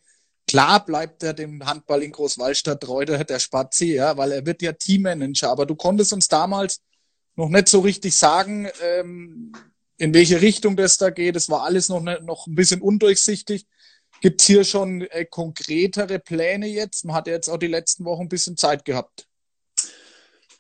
[0.47, 4.61] Klar bleibt er dem Handball in Großwallstadt treu, der, der Spazi, ja, weil er wird
[4.63, 5.51] ja Teammanager.
[5.51, 6.81] Aber du konntest uns damals
[7.37, 9.53] noch nicht so richtig sagen, ähm,
[9.97, 11.37] in welche Richtung das da geht.
[11.37, 13.67] Es war alles noch, ne, noch ein bisschen undurchsichtig.
[14.21, 17.05] Gibt es hier schon äh, konkretere Pläne jetzt?
[17.05, 19.27] Man hat jetzt auch die letzten Wochen ein bisschen Zeit gehabt.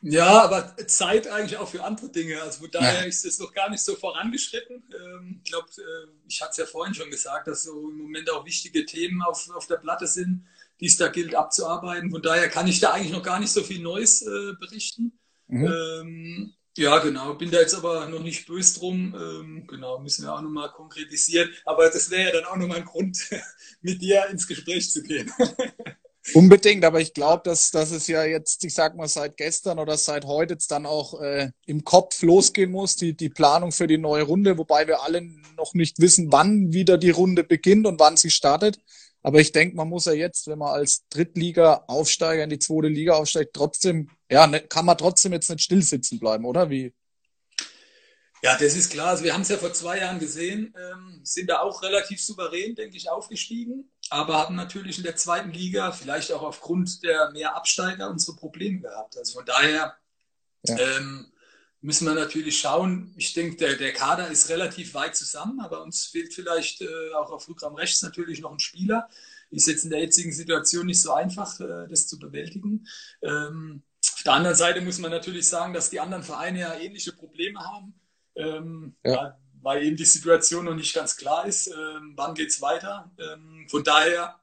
[0.02, 2.42] Ja, aber Zeit eigentlich auch für andere Dinge.
[2.42, 3.06] Also von daher ja.
[3.06, 4.82] ist es noch gar nicht so vorangeschritten.
[4.92, 8.30] Ähm, ich glaube, äh, ich hatte es ja vorhin schon gesagt, dass so im Moment
[8.30, 10.44] auch wichtige Themen auf, auf der Platte sind
[10.82, 12.10] die es da gilt abzuarbeiten.
[12.10, 15.16] Von daher kann ich da eigentlich noch gar nicht so viel Neues äh, berichten.
[15.46, 15.66] Mhm.
[15.66, 17.34] Ähm, ja, genau.
[17.34, 19.14] Bin da jetzt aber noch nicht böse drum.
[19.14, 21.50] Ähm, genau, müssen wir auch nochmal konkretisieren.
[21.64, 23.30] Aber das wäre ja dann auch nochmal ein Grund,
[23.80, 25.30] mit dir ins Gespräch zu gehen.
[26.34, 29.96] Unbedingt, aber ich glaube, dass, dass es ja jetzt, ich sag mal, seit gestern oder
[29.96, 33.98] seit heute jetzt dann auch äh, im Kopf losgehen muss, die, die Planung für die
[33.98, 35.22] neue Runde, wobei wir alle
[35.56, 38.78] noch nicht wissen, wann wieder die Runde beginnt und wann sie startet.
[39.22, 43.14] Aber ich denke, man muss ja jetzt, wenn man als Drittliga-Aufsteiger in die zweite Liga
[43.14, 46.70] aufsteigt, trotzdem, ja, ne, kann man trotzdem jetzt nicht still sitzen bleiben, oder?
[46.70, 46.92] Wie?
[48.42, 49.10] Ja, das ist klar.
[49.10, 52.74] Also wir haben es ja vor zwei Jahren gesehen, ähm, sind da auch relativ souverän,
[52.74, 57.56] denke ich, aufgestiegen, aber haben natürlich in der zweiten Liga vielleicht auch aufgrund der mehr
[57.56, 59.16] Absteiger unsere Probleme gehabt.
[59.16, 59.96] Also von daher
[60.66, 60.78] ja.
[60.78, 61.32] ähm,
[61.80, 63.12] müssen wir natürlich schauen.
[63.16, 67.30] Ich denke, der, der Kader ist relativ weit zusammen, aber uns fehlt vielleicht äh, auch
[67.30, 69.08] auf Rückraum rechts natürlich noch ein Spieler.
[69.50, 72.86] Ist jetzt in der jetzigen Situation nicht so einfach, äh, das zu bewältigen.
[73.20, 73.82] Ähm,
[74.14, 77.60] auf der anderen Seite muss man natürlich sagen, dass die anderen Vereine ja ähnliche Probleme
[77.60, 77.94] haben,
[78.36, 79.36] ähm, ja.
[79.62, 81.68] Weil eben die Situation noch nicht ganz klar ist.
[81.68, 83.10] Ähm, wann geht's weiter?
[83.18, 84.38] Ähm, von daher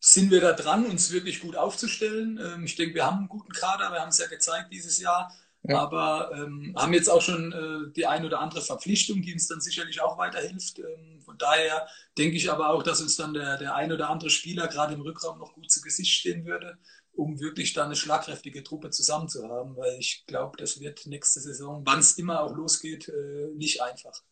[0.00, 2.38] sind wir da dran, uns wirklich gut aufzustellen.
[2.42, 5.32] Ähm, ich denke, wir haben einen guten Kader, wir haben es ja gezeigt dieses Jahr.
[5.68, 5.80] Ja.
[5.80, 9.60] Aber ähm, haben jetzt auch schon äh, die ein oder andere Verpflichtung, die uns dann
[9.60, 10.78] sicherlich auch weiterhilft.
[10.78, 14.30] Ähm, von daher denke ich aber auch, dass uns dann der, der ein oder andere
[14.30, 16.78] Spieler gerade im Rückraum noch gut zu Gesicht stehen würde,
[17.16, 19.76] um wirklich da eine schlagkräftige Truppe zusammen zu haben.
[19.76, 24.22] Weil ich glaube, das wird nächste Saison, wann es immer auch losgeht, äh, nicht einfach.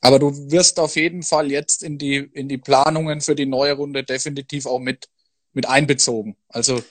[0.00, 3.74] Aber du wirst auf jeden Fall jetzt in die, in die Planungen für die neue
[3.74, 5.08] Runde definitiv auch mit,
[5.52, 6.36] mit einbezogen.
[6.48, 6.82] Also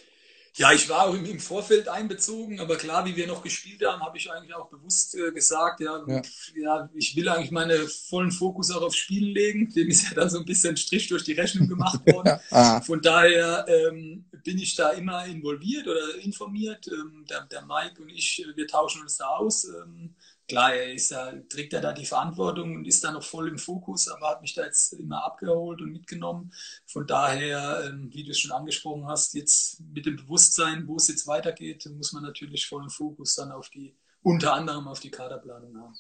[0.55, 4.17] ja, ich war auch im, Vorfeld einbezogen, aber klar, wie wir noch gespielt haben, habe
[4.17, 6.21] ich eigentlich auch bewusst äh, gesagt, ja, ja,
[6.55, 6.89] ja.
[6.93, 9.69] ich will eigentlich meine vollen Fokus auch aufs Spielen legen.
[9.73, 12.39] Dem ist ja dann so ein bisschen Strich durch die Rechnung gemacht worden.
[12.51, 12.81] ja.
[12.81, 16.87] Von daher ähm, bin ich da immer involviert oder informiert.
[16.87, 19.65] Ähm, der, der Mike und ich, äh, wir tauschen uns da aus.
[19.65, 20.15] Ähm,
[20.51, 23.57] klar, er ist ja, trägt er da die Verantwortung und ist da noch voll im
[23.57, 26.51] Fokus, aber hat mich da jetzt immer abgeholt und mitgenommen.
[26.85, 31.07] Von daher, ähm, wie du es schon angesprochen hast, jetzt mit dem Bewusstsein, wo es
[31.07, 35.77] jetzt weitergeht, muss man natürlich vollen Fokus dann auf die, unter anderem auf die Kaderplanung
[35.77, 35.95] haben.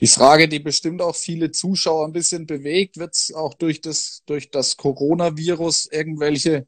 [0.00, 4.22] Die Frage, die bestimmt auch viele Zuschauer ein bisschen bewegt, wird es auch durch das,
[4.24, 6.66] durch das Coronavirus irgendwelche,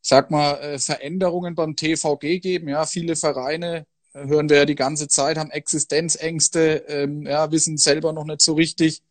[0.00, 2.70] sag mal, äh, Veränderungen beim TVG geben.
[2.70, 3.84] Ja, viele Vereine
[4.14, 8.54] hören wir ja die ganze Zeit, haben Existenzängste, ähm, ja, wissen selber noch nicht so
[8.54, 9.02] richtig,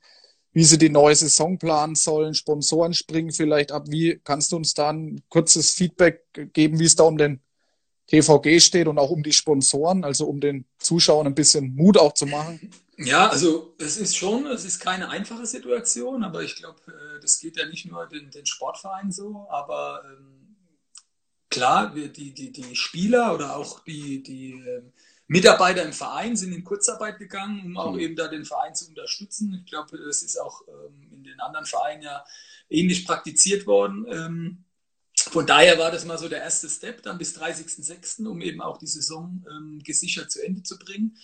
[0.54, 2.34] wie sie die neue Saison planen sollen.
[2.34, 3.86] Sponsoren springen vielleicht ab.
[3.90, 6.24] Wie kannst du uns da ein kurzes Feedback
[6.54, 7.42] geben, wie es da um den
[8.08, 12.14] TVG steht und auch um die Sponsoren, also um den Zuschauern ein bisschen Mut auch
[12.14, 12.72] zu machen?
[12.98, 17.40] Ja, also es ist schon, es ist keine einfache Situation, aber ich glaube, äh, das
[17.40, 20.43] geht ja nicht nur den, den Sportverein so, aber ähm,
[21.54, 24.92] klar, die, die, die Spieler oder auch die, die ähm,
[25.28, 28.00] Mitarbeiter im Verein sind in Kurzarbeit gegangen, um auch mhm.
[28.00, 29.54] eben da den Verein zu unterstützen.
[29.64, 32.26] Ich glaube, das ist auch ähm, in den anderen Vereinen ja
[32.70, 34.06] ähnlich praktiziert worden.
[34.10, 34.64] Ähm,
[35.16, 38.78] von daher war das mal so der erste Step, dann bis 30.06., um eben auch
[38.78, 39.46] die Saison
[39.84, 41.16] gesichert zu Ende zu bringen.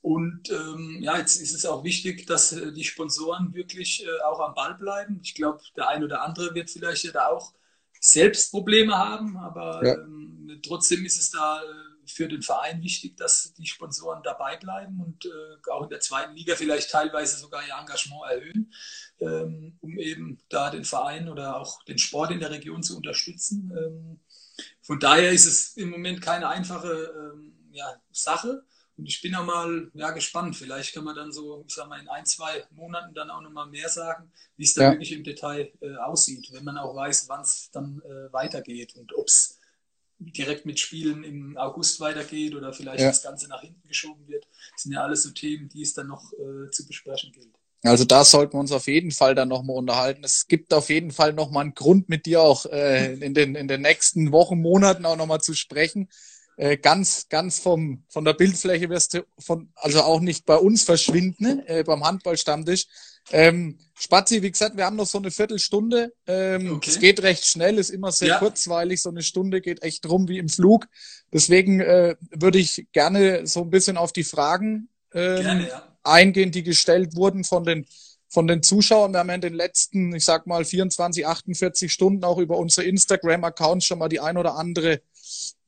[0.00, 4.40] Und ähm, ja, jetzt ist es auch wichtig, dass äh, die Sponsoren wirklich äh, auch
[4.40, 5.20] am Ball bleiben.
[5.22, 7.52] Ich glaube, der ein oder andere wird vielleicht ja da auch
[8.00, 9.94] selbst Probleme haben, aber ja.
[9.94, 11.66] ähm, trotzdem ist es da äh,
[12.06, 16.34] für den Verein wichtig, dass die Sponsoren dabei bleiben und äh, auch in der zweiten
[16.34, 18.72] Liga vielleicht teilweise sogar ihr Engagement erhöhen,
[19.20, 23.72] ähm, um eben da den Verein oder auch den Sport in der Region zu unterstützen.
[23.76, 24.20] Ähm,
[24.82, 28.64] von daher ist es im Moment keine einfache ähm, ja, Sache.
[28.98, 30.56] Und ich bin auch mal ja, gespannt.
[30.56, 33.68] Vielleicht kann man dann so, ich sag mal, in ein, zwei Monaten dann auch nochmal
[33.68, 34.90] mehr sagen, wie es da ja.
[34.90, 39.16] wirklich im Detail äh, aussieht, wenn man auch weiß, wann es dann äh, weitergeht und
[39.16, 39.60] ob es
[40.18, 43.08] direkt mit Spielen im August weitergeht oder vielleicht ja.
[43.08, 44.48] das Ganze nach hinten geschoben wird.
[44.72, 47.54] Das sind ja alles so Themen, die es dann noch äh, zu besprechen gilt.
[47.84, 50.24] Also da sollten wir uns auf jeden Fall dann nochmal unterhalten.
[50.24, 53.68] Es gibt auf jeden Fall nochmal einen Grund, mit dir auch äh, in, den, in
[53.68, 56.08] den nächsten Wochen, Monaten auch nochmal zu sprechen.
[56.58, 60.82] Äh, ganz, ganz vom, von der Bildfläche wirst du von, also auch nicht bei uns
[60.82, 62.86] verschwinden, äh, beim Handballstammtisch.
[63.30, 66.12] Ähm, Spazi, wie gesagt, wir haben noch so eine Viertelstunde.
[66.26, 66.90] Ähm, okay.
[66.90, 68.38] Es geht recht schnell, ist immer sehr ja.
[68.40, 69.00] kurzweilig.
[69.00, 70.88] So eine Stunde geht echt rum wie im Flug.
[71.32, 75.96] Deswegen äh, würde ich gerne so ein bisschen auf die Fragen ähm, gerne, ja.
[76.02, 77.86] eingehen, die gestellt wurden von den
[78.30, 79.12] von den Zuschauern.
[79.12, 82.86] Wir haben ja in den letzten, ich sag mal, 24, 48 Stunden auch über unsere
[82.86, 85.00] Instagram-Accounts schon mal die ein oder andere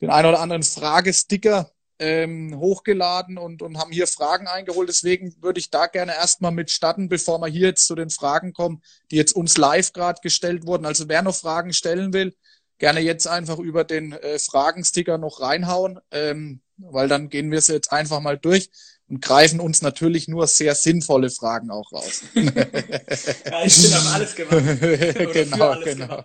[0.00, 4.88] den einen oder anderen Fragesticker ähm, hochgeladen und, und haben hier Fragen eingeholt.
[4.88, 8.52] Deswegen würde ich da gerne erstmal mit starten, bevor wir hier jetzt zu den Fragen
[8.52, 10.86] kommen, die jetzt uns live gerade gestellt wurden.
[10.86, 12.34] Also wer noch Fragen stellen will,
[12.78, 17.66] gerne jetzt einfach über den äh, Fragensticker noch reinhauen, ähm, weil dann gehen wir es
[17.66, 18.70] jetzt einfach mal durch
[19.06, 22.22] und greifen uns natürlich nur sehr sinnvolle Fragen auch raus.
[22.34, 24.80] ja, ich bin auf alles gemacht.
[25.32, 26.24] genau, genau.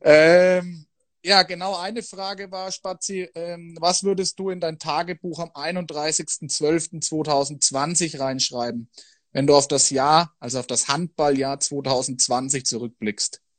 [0.00, 0.87] ähm,
[1.24, 1.76] ja, genau.
[1.76, 8.88] Eine Frage war, Spazi, ähm, was würdest du in dein Tagebuch am 31.12.2020 reinschreiben,
[9.32, 13.42] wenn du auf das Jahr, also auf das Handballjahr 2020 zurückblickst?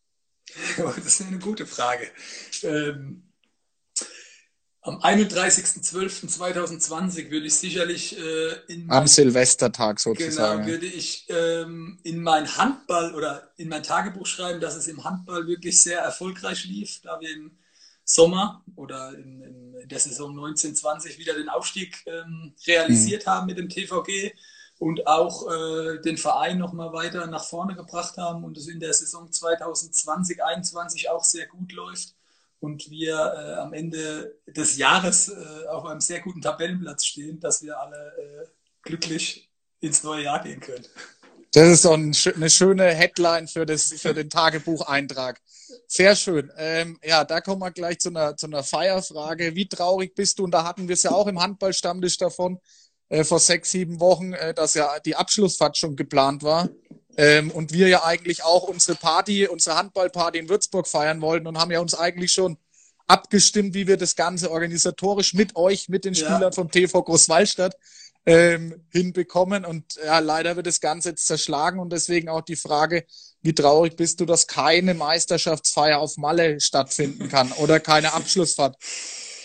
[0.79, 2.07] Oh, das ist eine gute Frage.
[2.63, 3.28] Ähm,
[4.89, 10.65] am 31.12.2020 würde ich sicherlich äh, in am Silvestertag sozusagen.
[10.65, 15.03] Genau, würde ich ähm, in mein Handball oder in mein Tagebuch schreiben, dass es im
[15.03, 17.51] Handball wirklich sehr erfolgreich lief, da wir im
[18.03, 23.29] Sommer oder in, in der Saison 1920 wieder den Aufstieg ähm, realisiert mhm.
[23.29, 24.33] haben mit dem TVG
[24.79, 28.93] und auch äh, den Verein nochmal weiter nach vorne gebracht haben und es in der
[28.93, 32.15] Saison 2020, 2021 auch sehr gut läuft
[32.59, 37.63] und wir äh, am Ende des Jahres äh, auf einem sehr guten Tabellenplatz stehen, dass
[37.63, 38.47] wir alle äh,
[38.81, 39.49] glücklich
[39.79, 40.85] ins neue Jahr gehen können.
[41.51, 45.41] Das ist so ein, eine schöne Headline für, das, für den Tagebucheintrag.
[45.87, 46.51] Sehr schön.
[46.57, 49.55] Ähm, ja, da kommen wir gleich zu einer, zu einer Feierfrage.
[49.55, 50.43] Wie traurig bist du?
[50.43, 52.59] Und da hatten wir es ja auch im Handballstammtisch davon,
[53.09, 56.69] äh, vor sechs, sieben Wochen, äh, dass ja die Abschlussfahrt schon geplant war.
[57.17, 61.57] Ähm, und wir ja eigentlich auch unsere Party, unsere Handballparty in Würzburg feiern wollten und
[61.57, 62.57] haben ja uns eigentlich schon
[63.07, 66.51] abgestimmt, wie wir das Ganze organisatorisch mit euch, mit den Spielern ja.
[66.51, 67.75] vom TV Großwallstadt
[68.25, 69.65] ähm, hinbekommen.
[69.65, 73.05] Und ja, leider wird das Ganze jetzt zerschlagen und deswegen auch die Frage,
[73.41, 78.77] wie traurig bist du, dass keine Meisterschaftsfeier auf Malle stattfinden kann oder keine Abschlussfahrt?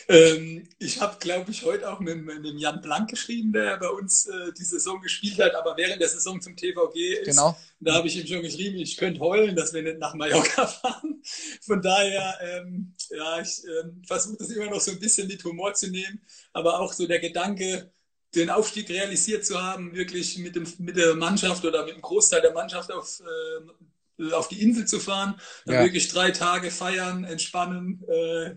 [0.09, 3.89] Ähm, ich habe, glaube ich, heute auch mit, mit, dem Jan Blank geschrieben, der bei
[3.89, 7.31] uns äh, die Saison gespielt hat, aber während der Saison zum TVG ist.
[7.31, 7.57] Genau.
[7.81, 11.23] Da habe ich ihm schon geschrieben, ich könnte heulen, dass wir nicht nach Mallorca fahren.
[11.63, 15.75] Von daher, ähm, ja, ich ähm, versuche das immer noch so ein bisschen mit Humor
[15.75, 16.21] zu nehmen,
[16.53, 17.91] aber auch so der Gedanke,
[18.35, 22.43] den Aufstieg realisiert zu haben, wirklich mit, dem, mit der Mannschaft oder mit dem Großteil
[22.43, 23.21] der Mannschaft auf,
[24.19, 25.83] äh, auf die Insel zu fahren, dann ja.
[25.83, 28.57] wirklich drei Tage feiern, entspannen, äh,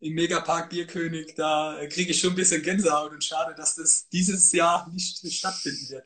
[0.00, 4.52] im Megapark Bierkönig, da kriege ich schon ein bisschen Gänsehaut und schade, dass das dieses
[4.52, 6.04] Jahr nicht stattfinden wird.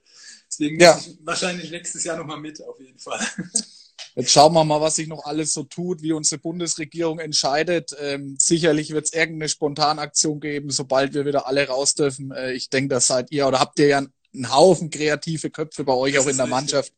[0.48, 0.94] Deswegen ja.
[0.94, 3.20] muss ich wahrscheinlich nächstes Jahr nochmal mit, auf jeden Fall.
[4.14, 7.96] Jetzt schauen wir mal, was sich noch alles so tut, wie unsere Bundesregierung entscheidet.
[7.98, 12.30] Ähm, sicherlich wird es irgendeine Spontanaktion geben, sobald wir wieder alle raus dürfen.
[12.30, 15.94] Äh, ich denke, das seid ihr oder habt ihr ja einen Haufen kreative Köpfe bei
[15.94, 16.92] euch das auch in der Mannschaft.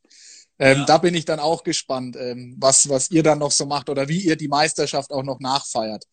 [0.59, 0.85] Ähm, ja.
[0.85, 4.09] Da bin ich dann auch gespannt, ähm, was, was ihr dann noch so macht oder
[4.09, 6.05] wie ihr die Meisterschaft auch noch nachfeiert.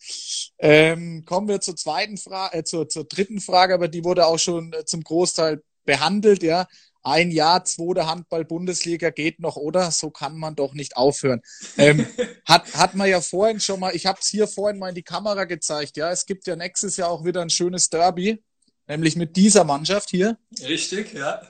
[0.58, 4.40] Ähm, kommen wir zur zweiten Frage, äh, zur, zur dritten Frage, aber die wurde auch
[4.40, 6.68] schon äh, zum Großteil behandelt, ja.
[7.04, 9.90] Ein Jahr zweite Handball-Bundesliga geht noch, oder?
[9.90, 11.42] So kann man doch nicht aufhören.
[11.78, 12.06] Ähm,
[12.46, 15.04] hat, hat man ja vorhin schon mal, ich habe es hier vorhin mal in die
[15.04, 16.12] Kamera gezeigt, ja.
[16.12, 18.44] Es gibt ja nächstes Jahr auch wieder ein schönes Derby,
[18.88, 20.38] nämlich mit dieser Mannschaft hier.
[20.62, 21.42] Richtig, ja.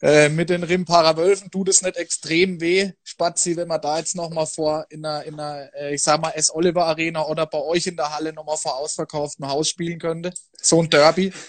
[0.00, 4.14] Äh, mit den Rimpara Wölfen tut es nicht extrem weh, Spazi, wenn man da jetzt
[4.14, 6.54] nochmal vor in einer, in einer äh, ich sag mal, S.
[6.54, 10.32] Oliver Arena oder bei euch in der Halle nochmal vor ausverkauftem Haus spielen könnte?
[10.60, 11.32] So ein Derby?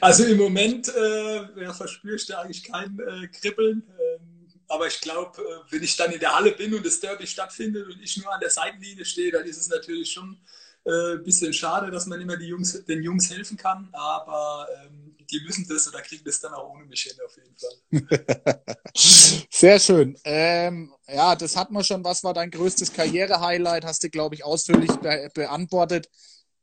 [0.00, 3.82] Also im Moment äh, ja, verspüre ich da eigentlich kein äh, Kribbeln.
[3.86, 7.26] Ähm, aber ich glaube, äh, wenn ich dann in der Halle bin und das Derby
[7.26, 10.38] stattfindet und ich nur an der Seitenlinie stehe, dann ist es natürlich schon
[10.86, 13.88] ein äh, bisschen schade, dass man immer die Jungs, den Jungs helfen kann.
[13.92, 17.56] Aber ähm, die müssen das oder kriegen das dann auch ohne mich hin, auf jeden
[17.56, 18.62] Fall.
[19.50, 20.18] Sehr schön.
[20.24, 22.04] Ähm, ja, das hat man schon.
[22.04, 23.84] Was war dein größtes Karriere-Highlight?
[23.84, 26.08] Hast du, glaube ich, ausführlich be beantwortet.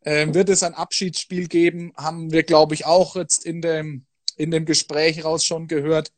[0.06, 1.94] Ähm, wird es ein Abschiedsspiel geben?
[1.96, 4.06] Haben wir, glaube ich, auch jetzt in dem,
[4.36, 6.12] in dem Gespräch raus schon gehört.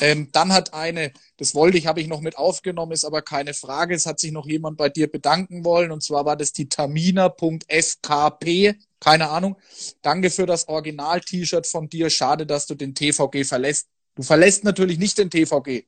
[0.00, 3.52] Ähm, dann hat eine, das wollte ich, habe ich noch mit aufgenommen, ist aber keine
[3.52, 3.94] Frage.
[3.94, 8.74] Es hat sich noch jemand bei dir bedanken wollen und zwar war das die Tamina.skp
[9.02, 9.56] keine Ahnung.
[10.00, 12.08] Danke für das Original-T-Shirt von dir.
[12.08, 13.88] Schade, dass du den TVG verlässt.
[14.14, 15.86] Du verlässt natürlich nicht den TVG.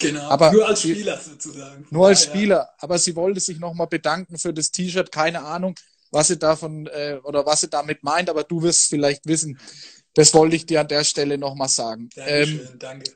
[0.00, 1.86] Genau, aber nur als Spieler sozusagen.
[1.90, 2.56] Nur als ja, Spieler.
[2.56, 2.68] Ja.
[2.78, 5.12] Aber sie wollte sich nochmal bedanken für das T-Shirt.
[5.12, 5.76] Keine Ahnung,
[6.10, 9.58] was sie davon äh, oder was sie damit meint, aber du wirst vielleicht wissen.
[10.14, 12.08] Das wollte ich dir an der Stelle nochmal sagen.
[12.16, 13.12] Dankeschön, ähm, danke.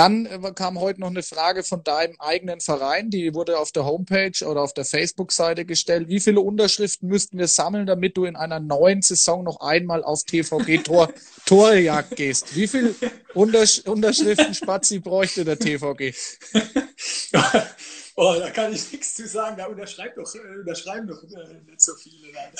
[0.00, 3.84] Dann äh, kam heute noch eine Frage von deinem eigenen Verein, die wurde auf der
[3.84, 6.08] Homepage oder auf der Facebook-Seite gestellt.
[6.08, 10.24] Wie viele Unterschriften müssten wir sammeln, damit du in einer neuen Saison noch einmal auf
[10.24, 11.12] TVG Tor
[11.44, 12.56] Torejagd gehst?
[12.56, 12.94] Wie viele
[13.34, 16.14] Untersch Unterschriften Spazi bräuchte der TVG?
[18.16, 19.56] Oh, da kann ich nichts zu sagen.
[19.56, 22.58] Da unterschreibt doch, äh, unterschreiben doch äh, nicht so viele leider.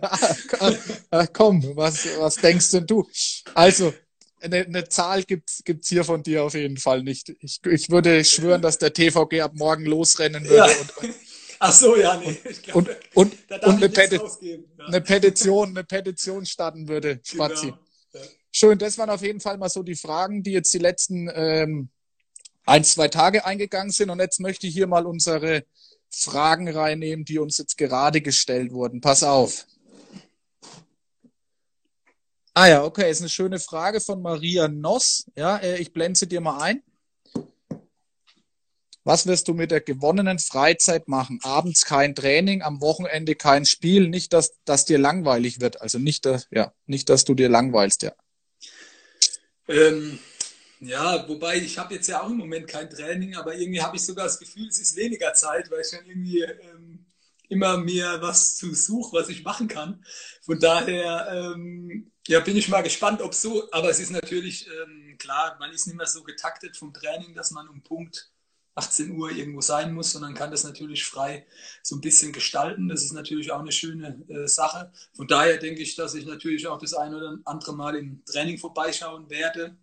[1.10, 3.04] Ach, komm, was, was denkst denn du?
[3.54, 3.92] Also,
[4.40, 7.34] eine, eine Zahl gibt's gibt's hier von dir auf jeden Fall nicht.
[7.40, 10.56] Ich, ich würde schwören, dass der TVG ab morgen losrennen würde.
[10.56, 10.66] Ja.
[10.66, 11.14] Und,
[11.62, 12.38] Ach so, ja, nee.
[12.62, 14.86] Glaub, und, und, und eine, Peti ja.
[14.86, 17.66] eine, Petition, eine Petition starten würde, Spazi.
[17.66, 17.78] Genau.
[18.14, 18.20] Ja.
[18.50, 21.90] Schön, das waren auf jeden Fall mal so die Fragen, die jetzt die letzten ähm,
[22.64, 24.08] ein, zwei Tage eingegangen sind.
[24.08, 25.64] Und jetzt möchte ich hier mal unsere
[26.08, 29.02] Fragen reinnehmen, die uns jetzt gerade gestellt wurden.
[29.02, 29.66] Pass auf.
[32.52, 35.24] Ah ja, okay, ist eine schöne Frage von Maria Noss.
[35.36, 36.82] Ja, äh, ich blende sie dir mal ein.
[39.04, 41.38] Was wirst du mit der gewonnenen Freizeit machen?
[41.42, 45.80] Abends kein Training, am Wochenende kein Spiel, nicht, dass, dass dir langweilig wird.
[45.80, 48.12] Also nicht, dass, ja, nicht, dass du dir langweilst, ja.
[49.68, 50.18] Ähm,
[50.80, 54.02] ja, wobei ich habe jetzt ja auch im Moment kein Training, aber irgendwie habe ich
[54.02, 57.06] sogar das Gefühl, es ist weniger Zeit, weil ich dann irgendwie ähm,
[57.48, 60.04] immer mehr was zu suche, was ich machen kann.
[60.42, 65.16] Von daher ähm, ja, bin ich mal gespannt, ob so, aber es ist natürlich ähm,
[65.18, 68.30] klar, man ist nicht mehr so getaktet vom Training, dass man um Punkt
[68.74, 71.46] 18 Uhr irgendwo sein muss, sondern kann das natürlich frei
[71.82, 72.88] so ein bisschen gestalten.
[72.88, 74.92] Das ist natürlich auch eine schöne äh, Sache.
[75.14, 78.58] Von daher denke ich, dass ich natürlich auch das ein oder andere Mal im Training
[78.58, 79.76] vorbeischauen werde.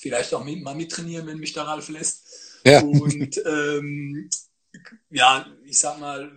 [0.00, 2.60] Vielleicht auch mit, mal mittrainieren, wenn mich der Ralf lässt.
[2.64, 2.80] Ja.
[2.80, 4.30] Und ähm,
[5.10, 6.32] ja, ich sag mal,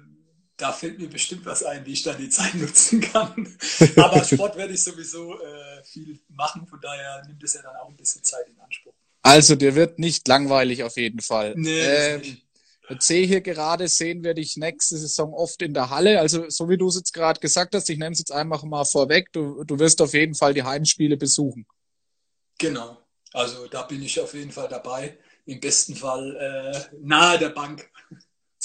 [0.57, 3.57] da fällt mir bestimmt was ein, wie ich dann die Zeit nutzen kann.
[3.97, 7.89] Aber Sport werde ich sowieso äh, viel machen, von daher nimmt es ja dann auch
[7.89, 8.93] ein bisschen Zeit in Anspruch.
[9.21, 11.55] Also, dir wird nicht langweilig auf jeden Fall.
[11.57, 12.21] Nee, ähm,
[12.89, 16.19] ich sehe hier gerade, sehen wir dich nächste Saison oft in der Halle.
[16.19, 18.85] Also, so wie du es jetzt gerade gesagt hast, ich nehme es jetzt einfach mal
[18.85, 21.65] vorweg, du, du wirst auf jeden Fall die Heimspiele besuchen.
[22.59, 22.97] Genau.
[23.33, 25.17] Also, da bin ich auf jeden Fall dabei.
[25.47, 27.89] Im besten Fall äh, nahe der Bank.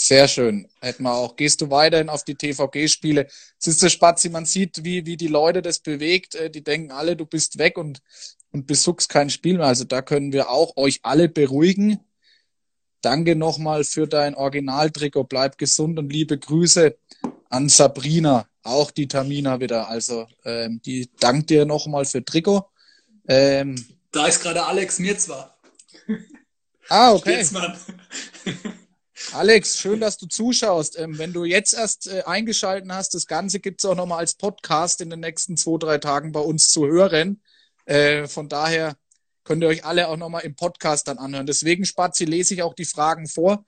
[0.02, 0.66] Sehr schön.
[0.80, 1.36] Hätten wir auch.
[1.36, 3.26] Gehst du weiterhin auf die TVG-Spiele?
[3.58, 6.34] Siehst du, Spazi, man sieht, wie, wie die Leute das bewegt.
[6.34, 8.00] Äh, die denken alle, du bist weg und
[8.52, 9.66] und besuchst kein Spiel mehr.
[9.66, 12.00] Also da können wir auch euch alle beruhigen.
[13.02, 15.24] Danke nochmal für dein Originaltrikot.
[15.24, 16.96] Bleib gesund und liebe Grüße
[17.48, 19.88] an Sabrina, auch die Tamina wieder.
[19.88, 22.68] Also ähm, die dankt dir nochmal für Trikot.
[23.28, 23.76] Ähm,
[24.12, 25.58] da ist gerade Alex mir zwar.
[26.88, 27.44] Ah, okay.
[29.32, 30.98] Alex, schön, dass du zuschaust.
[30.98, 34.34] Ähm, wenn du jetzt erst äh, eingeschalten hast, das Ganze gibt es auch nochmal als
[34.34, 37.40] Podcast in den nächsten zwei, drei Tagen bei uns zu hören.
[37.84, 38.96] Äh, von daher
[39.44, 41.46] könnt ihr euch alle auch nochmal im Podcast dann anhören.
[41.46, 43.64] Deswegen, Spazi, lese ich auch die Fragen vor,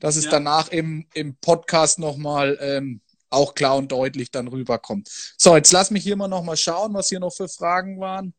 [0.00, 0.30] dass es ja.
[0.32, 3.00] danach im, im Podcast nochmal ähm,
[3.30, 5.08] auch klar und deutlich dann rüberkommt.
[5.36, 8.34] So, jetzt lass mich hier mal nochmal schauen, was hier noch für Fragen waren.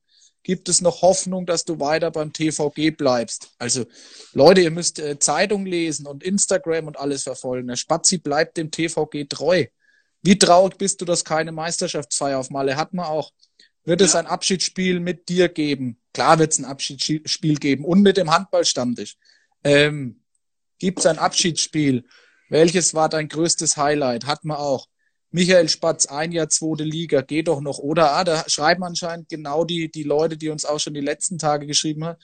[0.48, 3.52] Gibt es noch Hoffnung, dass du weiter beim TVG bleibst?
[3.60, 3.86] Also,
[4.34, 7.68] Leute, ihr müsst äh, Zeitung lesen und Instagram und alles verfolgen.
[7.68, 9.66] Der Spazi bleibt dem TVG treu.
[10.24, 13.32] Wie traurig bist du, dass keine Meisterschaftsfeier auf Malle hat man auch
[13.88, 15.98] wird es ein Abschiedsspiel mit dir geben?
[16.14, 19.16] Klar wird es ein Abschiedsspiel geben und mit dem Handballstammtisch.
[19.64, 20.20] Ähm,
[20.78, 22.04] Gibt es ein Abschiedsspiel?
[22.50, 24.26] Welches war dein größtes Highlight?
[24.26, 24.88] Hat man auch.
[25.38, 27.78] Michael Spatz, ein Jahr zweite Liga, geht doch noch.
[27.78, 31.38] Oder ah, da schreiben anscheinend genau die, die Leute, die uns auch schon die letzten
[31.38, 32.20] Tage geschrieben haben.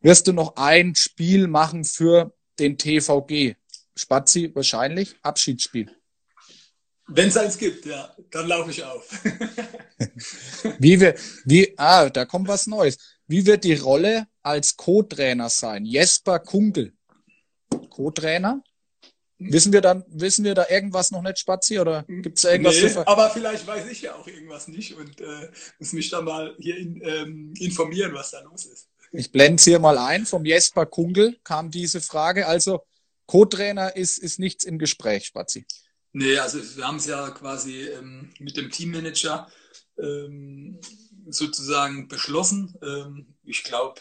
[0.00, 3.54] Wirst du noch ein Spiel machen für den TVG?
[3.94, 5.88] Spazi, wahrscheinlich Abschiedsspiel.
[7.06, 9.08] Wenn es eins gibt, ja, dann laufe ich auf.
[10.80, 11.14] wie wir,
[11.44, 12.98] wie, ah, da kommt was Neues.
[13.28, 15.84] Wie wird die Rolle als Co-Trainer sein?
[15.84, 16.92] Jesper Kunkel.
[17.90, 18.64] Co-Trainer?
[19.38, 22.74] Wissen wir dann, wissen wir da irgendwas noch nicht, Spazi, oder gibt es da irgendwas?
[22.74, 26.54] Nee, aber vielleicht weiß ich ja auch irgendwas nicht und äh, muss mich da mal
[26.58, 28.88] hier in, ähm, informieren, was da los ist.
[29.12, 30.24] Ich blende es hier mal ein.
[30.24, 32.46] Vom Jesper Kunkel kam diese Frage.
[32.46, 32.82] Also,
[33.26, 35.66] Co-Trainer ist, ist nichts im Gespräch, Spazi.
[36.12, 39.48] Nee, also wir haben es ja quasi ähm, mit dem Teammanager
[39.98, 40.80] ähm,
[41.28, 42.74] sozusagen beschlossen.
[42.82, 44.00] Ähm, ich glaube,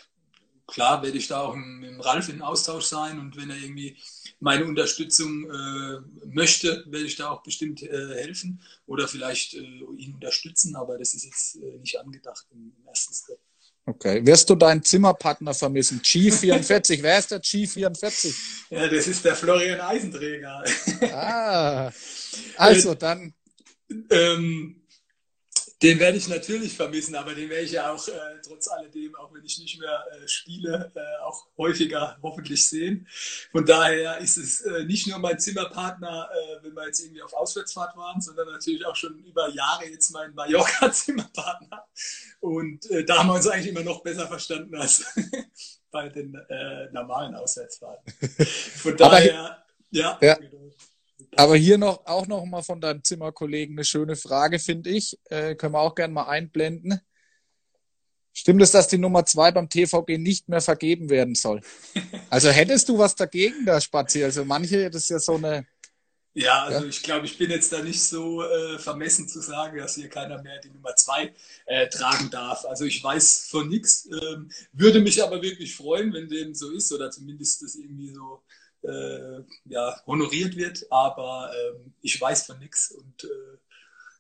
[0.67, 3.97] klar werde ich da auch mit dem Ralf in Austausch sein und wenn er irgendwie
[4.39, 9.59] meine Unterstützung äh, möchte, werde ich da auch bestimmt äh, helfen oder vielleicht äh,
[9.97, 13.39] ihn unterstützen, aber das ist jetzt äh, nicht angedacht im, im ersten Step.
[13.87, 14.25] Okay.
[14.25, 16.01] Wirst du deinen Zimmerpartner vermissen?
[16.01, 17.03] G44.
[17.03, 18.35] Wer ist der G44?
[18.71, 20.63] Ja, das ist der Florian Eisenträger.
[21.13, 21.91] Ah.
[22.57, 23.33] Also dann.
[24.09, 24.81] Ähm,
[25.85, 28.11] den werde ich natürlich vermissen, aber den werde ich ja auch äh,
[28.43, 33.07] trotz alledem, auch wenn ich nicht mehr äh, spiele, äh, auch häufiger hoffentlich sehen.
[33.51, 37.33] Von daher ist es äh, nicht nur mein Zimmerpartner, äh, wenn wir jetzt irgendwie auf
[37.33, 41.85] Auswärtsfahrt waren, sondern natürlich auch schon über Jahre jetzt mein Mallorca-Zimmerpartner.
[42.39, 45.05] Und äh, da haben wir uns eigentlich immer noch besser verstanden als
[45.91, 46.31] bei den
[46.91, 48.11] normalen Auswärtsfahrten.
[48.75, 50.17] Von daher, ja.
[50.19, 50.33] ja.
[50.33, 50.71] Genau.
[51.37, 55.17] Aber hier noch auch noch mal von deinem Zimmerkollegen eine schöne Frage, finde ich.
[55.29, 57.01] Äh, können wir auch gerne mal einblenden.
[58.37, 61.61] Stimmt es, dass die Nummer zwei beim TVG nicht mehr vergeben werden soll?
[62.29, 64.23] Also hättest du was dagegen, da Spazi?
[64.23, 65.65] Also manche, das ist ja so eine,
[66.33, 66.89] Ja, also ja.
[66.89, 70.41] ich glaube, ich bin jetzt da nicht so äh, vermessen zu sagen, dass hier keiner
[70.41, 71.33] mehr die Nummer zwei
[71.65, 72.65] äh, tragen darf.
[72.65, 76.91] Also ich weiß von nichts, ähm, würde mich aber wirklich freuen, wenn dem so ist
[76.91, 78.43] oder zumindest das irgendwie so
[78.87, 80.85] äh, ja, honoriert wird.
[80.89, 83.57] Aber ähm, ich weiß von nichts und äh,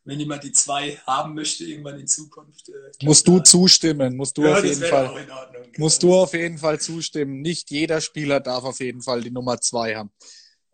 [0.05, 2.69] wenn jemand die zwei haben möchte irgendwann in Zukunft.
[2.69, 5.07] Äh, musst du zustimmen, musst du ja, auf jeden Fall.
[5.07, 7.41] Ordnung, musst du auf jeden Fall zustimmen.
[7.41, 10.11] Nicht jeder Spieler darf auf jeden Fall die Nummer zwei haben.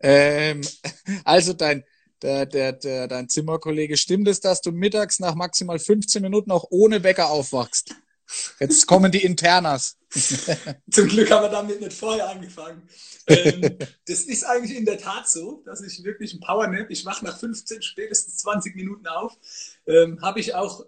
[0.00, 0.60] Ähm,
[1.24, 1.84] also dein,
[2.20, 6.66] der, der, der, dein Zimmerkollege, stimmt es, dass du mittags nach maximal 15 Minuten auch
[6.70, 7.94] ohne Wecker aufwachst?
[8.60, 9.96] Jetzt kommen die Internas.
[10.90, 12.88] Zum Glück haben wir damit nicht vorher angefangen.
[13.26, 17.24] Ähm, das ist eigentlich in der Tat so, dass ich wirklich ein Powernap, ich wache
[17.24, 19.36] nach 15, spätestens 20 Minuten auf,
[19.86, 20.84] ähm, habe ich auch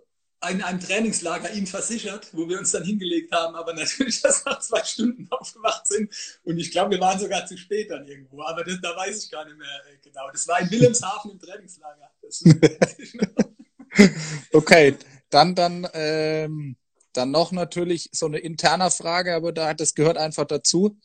[0.50, 4.60] in einem Trainingslager ihm versichert, wo wir uns dann hingelegt haben, aber natürlich erst nach
[4.60, 6.12] zwei Stunden aufgewacht sind.
[6.44, 8.42] Und ich glaube, wir waren sogar zu spät dann irgendwo.
[8.42, 10.30] Aber das, da weiß ich gar nicht mehr äh, genau.
[10.30, 12.10] Das war in Wilhelmshaven im Trainingslager.
[14.52, 14.96] okay,
[15.30, 16.76] dann, dann, ähm,
[17.16, 20.98] dann noch natürlich so eine interne Frage, aber da, das gehört einfach dazu.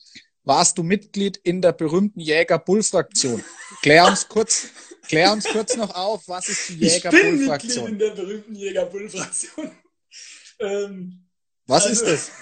[0.43, 3.43] Warst du Mitglied in der berühmten Jäger-Bull-Fraktion?
[3.82, 4.70] Klär uns kurz,
[5.10, 7.49] Klär uns kurz noch auf, was ist die Jäger-Bull-Fraktion?
[7.60, 9.72] Ich bin Mitglied in der berühmten Jäger-Bull-Fraktion.
[10.60, 11.26] Ähm,
[11.66, 12.32] was also, ist das?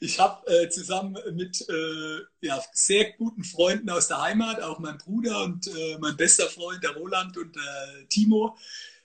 [0.00, 4.98] Ich habe äh, zusammen mit äh, ja, sehr guten Freunden aus der Heimat, auch mein
[4.98, 8.56] Bruder und äh, mein bester Freund, der Roland und der Timo,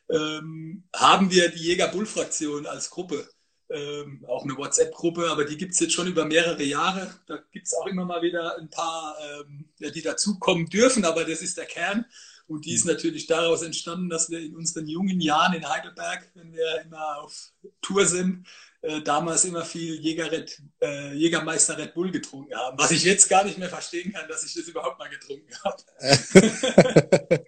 [0.09, 3.29] ähm, haben wir die Jäger-Bull-Fraktion als Gruppe
[3.69, 7.13] ähm, auch eine WhatsApp-Gruppe, aber die gibt es jetzt schon über mehrere Jahre.
[7.27, 11.41] Da gibt es auch immer mal wieder ein paar, ähm, die dazukommen dürfen, aber das
[11.41, 12.05] ist der Kern.
[12.47, 12.93] Und die ist mhm.
[12.93, 17.51] natürlich daraus entstanden, dass wir in unseren jungen Jahren in Heidelberg, wenn wir immer auf
[17.81, 18.47] Tour sind,
[18.83, 22.77] äh, damals immer viel Jäger Red, äh, Jägermeister Red Bull getrunken haben.
[22.77, 25.83] Was ich jetzt gar nicht mehr verstehen kann, dass ich das überhaupt mal getrunken habe.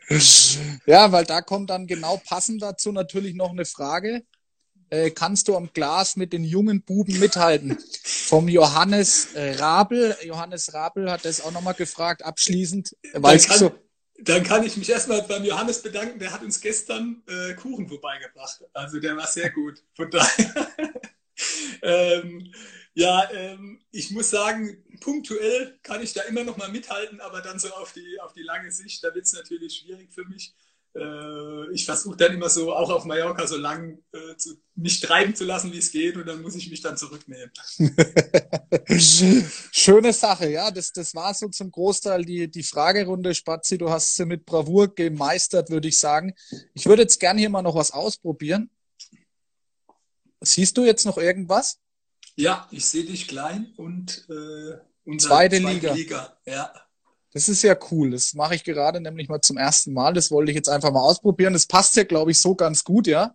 [0.85, 4.25] ja, weil da kommt dann genau passend dazu natürlich noch eine Frage
[4.89, 7.77] äh, kannst du am Glas mit den jungen Buben mithalten.
[8.03, 10.15] Vom Johannes äh, Rabel.
[10.23, 12.95] Johannes Rabel hat das auch nochmal gefragt, abschließend.
[13.13, 13.71] Weil dann, kann, so
[14.21, 18.63] dann kann ich mich erstmal beim Johannes bedanken, der hat uns gestern äh, Kuchen vorbeigebracht.
[18.73, 19.83] Also der war sehr gut.
[19.93, 20.71] Von daher.
[21.81, 22.53] ähm,
[22.93, 27.59] ja, ähm, ich muss sagen, punktuell kann ich da immer noch mal mithalten, aber dann
[27.59, 30.53] so auf die, auf die lange Sicht, da wird es natürlich schwierig für mich
[30.95, 35.35] äh, ich versuche dann immer so, auch auf Mallorca, so lang äh, zu, mich treiben
[35.35, 37.51] zu lassen, wie es geht, und dann muss ich mich dann zurücknehmen.
[38.99, 40.71] Schöne Sache, ja.
[40.71, 43.35] Das, das war so zum Großteil die, die Fragerunde.
[43.35, 46.33] Spazi, du hast sie mit Bravour gemeistert, würde ich sagen.
[46.73, 48.69] Ich würde jetzt gerne hier mal noch was ausprobieren.
[50.41, 51.79] Siehst du jetzt noch irgendwas?
[52.35, 55.93] Ja, ich sehe dich klein und äh, unsere zweite, zweite Liga.
[55.93, 56.37] Liga.
[56.45, 56.73] Ja.
[57.39, 58.11] Das ist ja cool.
[58.11, 60.13] Das mache ich gerade nämlich mal zum ersten Mal.
[60.13, 61.53] Das wollte ich jetzt einfach mal ausprobieren.
[61.53, 63.33] Das passt ja, glaube ich, so ganz gut, ja.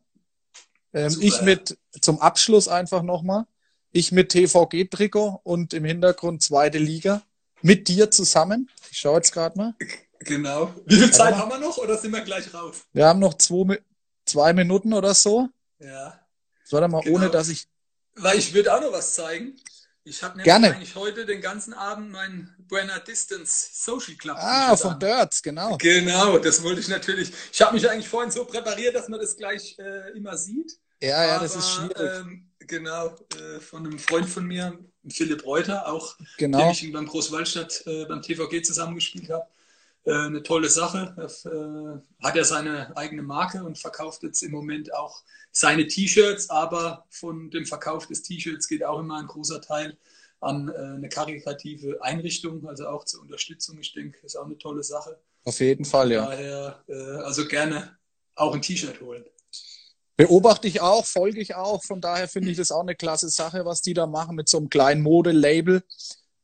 [0.93, 3.47] Ähm, ich mit zum Abschluss einfach nochmal.
[3.93, 7.23] Ich mit TVG-Trikot und im Hintergrund zweite Liga.
[7.63, 8.69] Mit dir zusammen.
[8.91, 9.75] Ich schaue jetzt gerade mal.
[10.19, 10.75] Genau.
[10.85, 12.83] Wie viel Zeit haben wir noch oder sind wir gleich raus?
[12.93, 13.81] Wir haben noch zwei,
[14.27, 15.49] zwei Minuten oder so.
[15.79, 16.21] Ja.
[16.69, 17.17] Warte mal, genau.
[17.17, 17.69] ohne dass ich.
[18.17, 19.57] Weil ich würde auch noch was zeigen.
[20.07, 20.75] Ich habe nämlich Gerne.
[20.75, 24.37] eigentlich heute den ganzen Abend meinen Buena Distance Social Club.
[24.39, 25.79] Ah, von Birds, genau.
[25.79, 27.33] Genau, das wollte ich natürlich.
[27.51, 30.79] Ich habe mich eigentlich vorhin so präpariert, dass man das gleich äh, immer sieht.
[31.01, 31.97] Ja, Aber, ja, das ist schwierig.
[31.99, 34.79] Ähm, genau, äh, von einem Freund von mir,
[35.09, 36.59] Philipp Reuter, auch, genau.
[36.59, 39.47] dem ich beim Großwaldstadt äh, beim TVG zusammengespielt habe.
[40.07, 41.15] Äh, eine tolle Sache.
[41.17, 46.51] Er äh, hat ja seine eigene Marke und verkauft jetzt im Moment auch seine T-Shirts,
[46.51, 49.97] aber von dem Verkauf des T-Shirts geht auch immer ein großer Teil
[50.41, 53.79] an äh, eine karitative Einrichtung, also auch zur Unterstützung.
[53.79, 55.19] Ich denke, ist auch eine tolle Sache.
[55.45, 56.27] Auf jeden Fall, ja.
[56.27, 56.85] Daher,
[57.25, 57.97] also gerne
[58.35, 59.25] auch ein T-Shirt holen.
[60.17, 61.83] Beobachte ich auch, folge ich auch.
[61.83, 64.59] Von daher finde ich das auch eine klasse Sache, was die da machen mit so
[64.59, 65.83] einem kleinen Modelabel.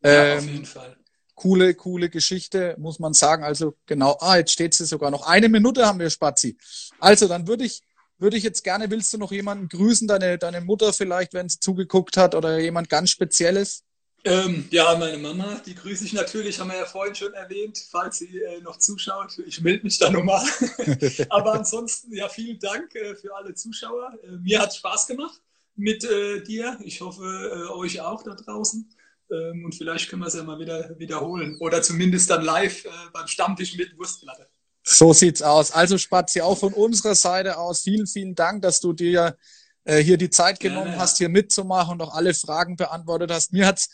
[0.02, 0.99] Ja, ähm, auf jeden Fall
[1.40, 3.44] coole, coole Geschichte, muss man sagen.
[3.44, 5.26] Also genau, ah, jetzt steht sie sogar noch.
[5.26, 6.58] Eine Minute haben wir, Spazi.
[6.98, 7.80] Also dann würde ich,
[8.18, 11.58] würde ich jetzt gerne, willst du noch jemanden grüßen, deine, deine Mutter vielleicht, wenn sie
[11.58, 13.84] zugeguckt hat oder jemand ganz Spezielles?
[14.22, 18.18] Ähm, ja, meine Mama, die grüße ich natürlich, haben wir ja vorhin schon erwähnt, falls
[18.18, 19.38] sie äh, noch zuschaut.
[19.46, 20.44] Ich melde mich da nochmal.
[21.30, 24.12] Aber ansonsten, ja, vielen Dank äh, für alle Zuschauer.
[24.22, 25.40] Äh, mir hat Spaß gemacht
[25.74, 26.78] mit äh, dir.
[26.84, 28.90] Ich hoffe, äh, euch auch da draußen.
[29.30, 31.56] Ähm, und vielleicht können wir es ja mal wieder wiederholen.
[31.60, 34.46] Oder zumindest dann live äh, beim Stammtisch mit Wurstplatte.
[34.82, 35.72] So sieht's aus.
[35.72, 39.36] Also Spazi, auch von unserer Seite aus vielen, vielen Dank, dass du dir
[39.84, 43.52] äh, hier die Zeit genommen ja, hast, hier mitzumachen und auch alle Fragen beantwortet hast.
[43.52, 43.88] Mir hat's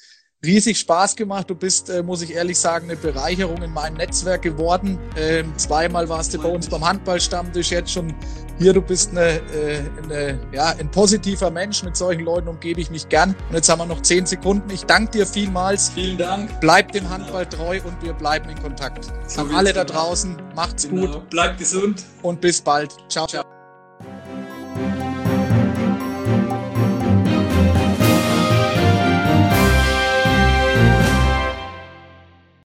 [0.44, 1.50] riesig Spaß gemacht.
[1.50, 4.98] Du bist, äh, muss ich ehrlich sagen, eine Bereicherung in meinem Netzwerk geworden.
[5.16, 8.14] Ähm, zweimal warst du bei uns beim Handballstammtisch, jetzt schon
[8.58, 8.72] hier.
[8.72, 11.82] Du bist eine, äh, eine, ja, ein positiver Mensch.
[11.82, 13.34] Mit solchen Leuten umgebe ich mich gern.
[13.48, 14.70] Und jetzt haben wir noch zehn Sekunden.
[14.70, 15.90] Ich danke dir vielmals.
[15.90, 16.60] Vielen Dank.
[16.60, 19.10] Bleibt dem Handball treu und wir bleiben in Kontakt.
[19.26, 21.06] So An alle da draußen, macht's genau.
[21.06, 21.30] gut.
[21.30, 22.02] Bleibt gesund.
[22.22, 22.92] Und bis bald.
[23.08, 23.55] Ciao, ciao.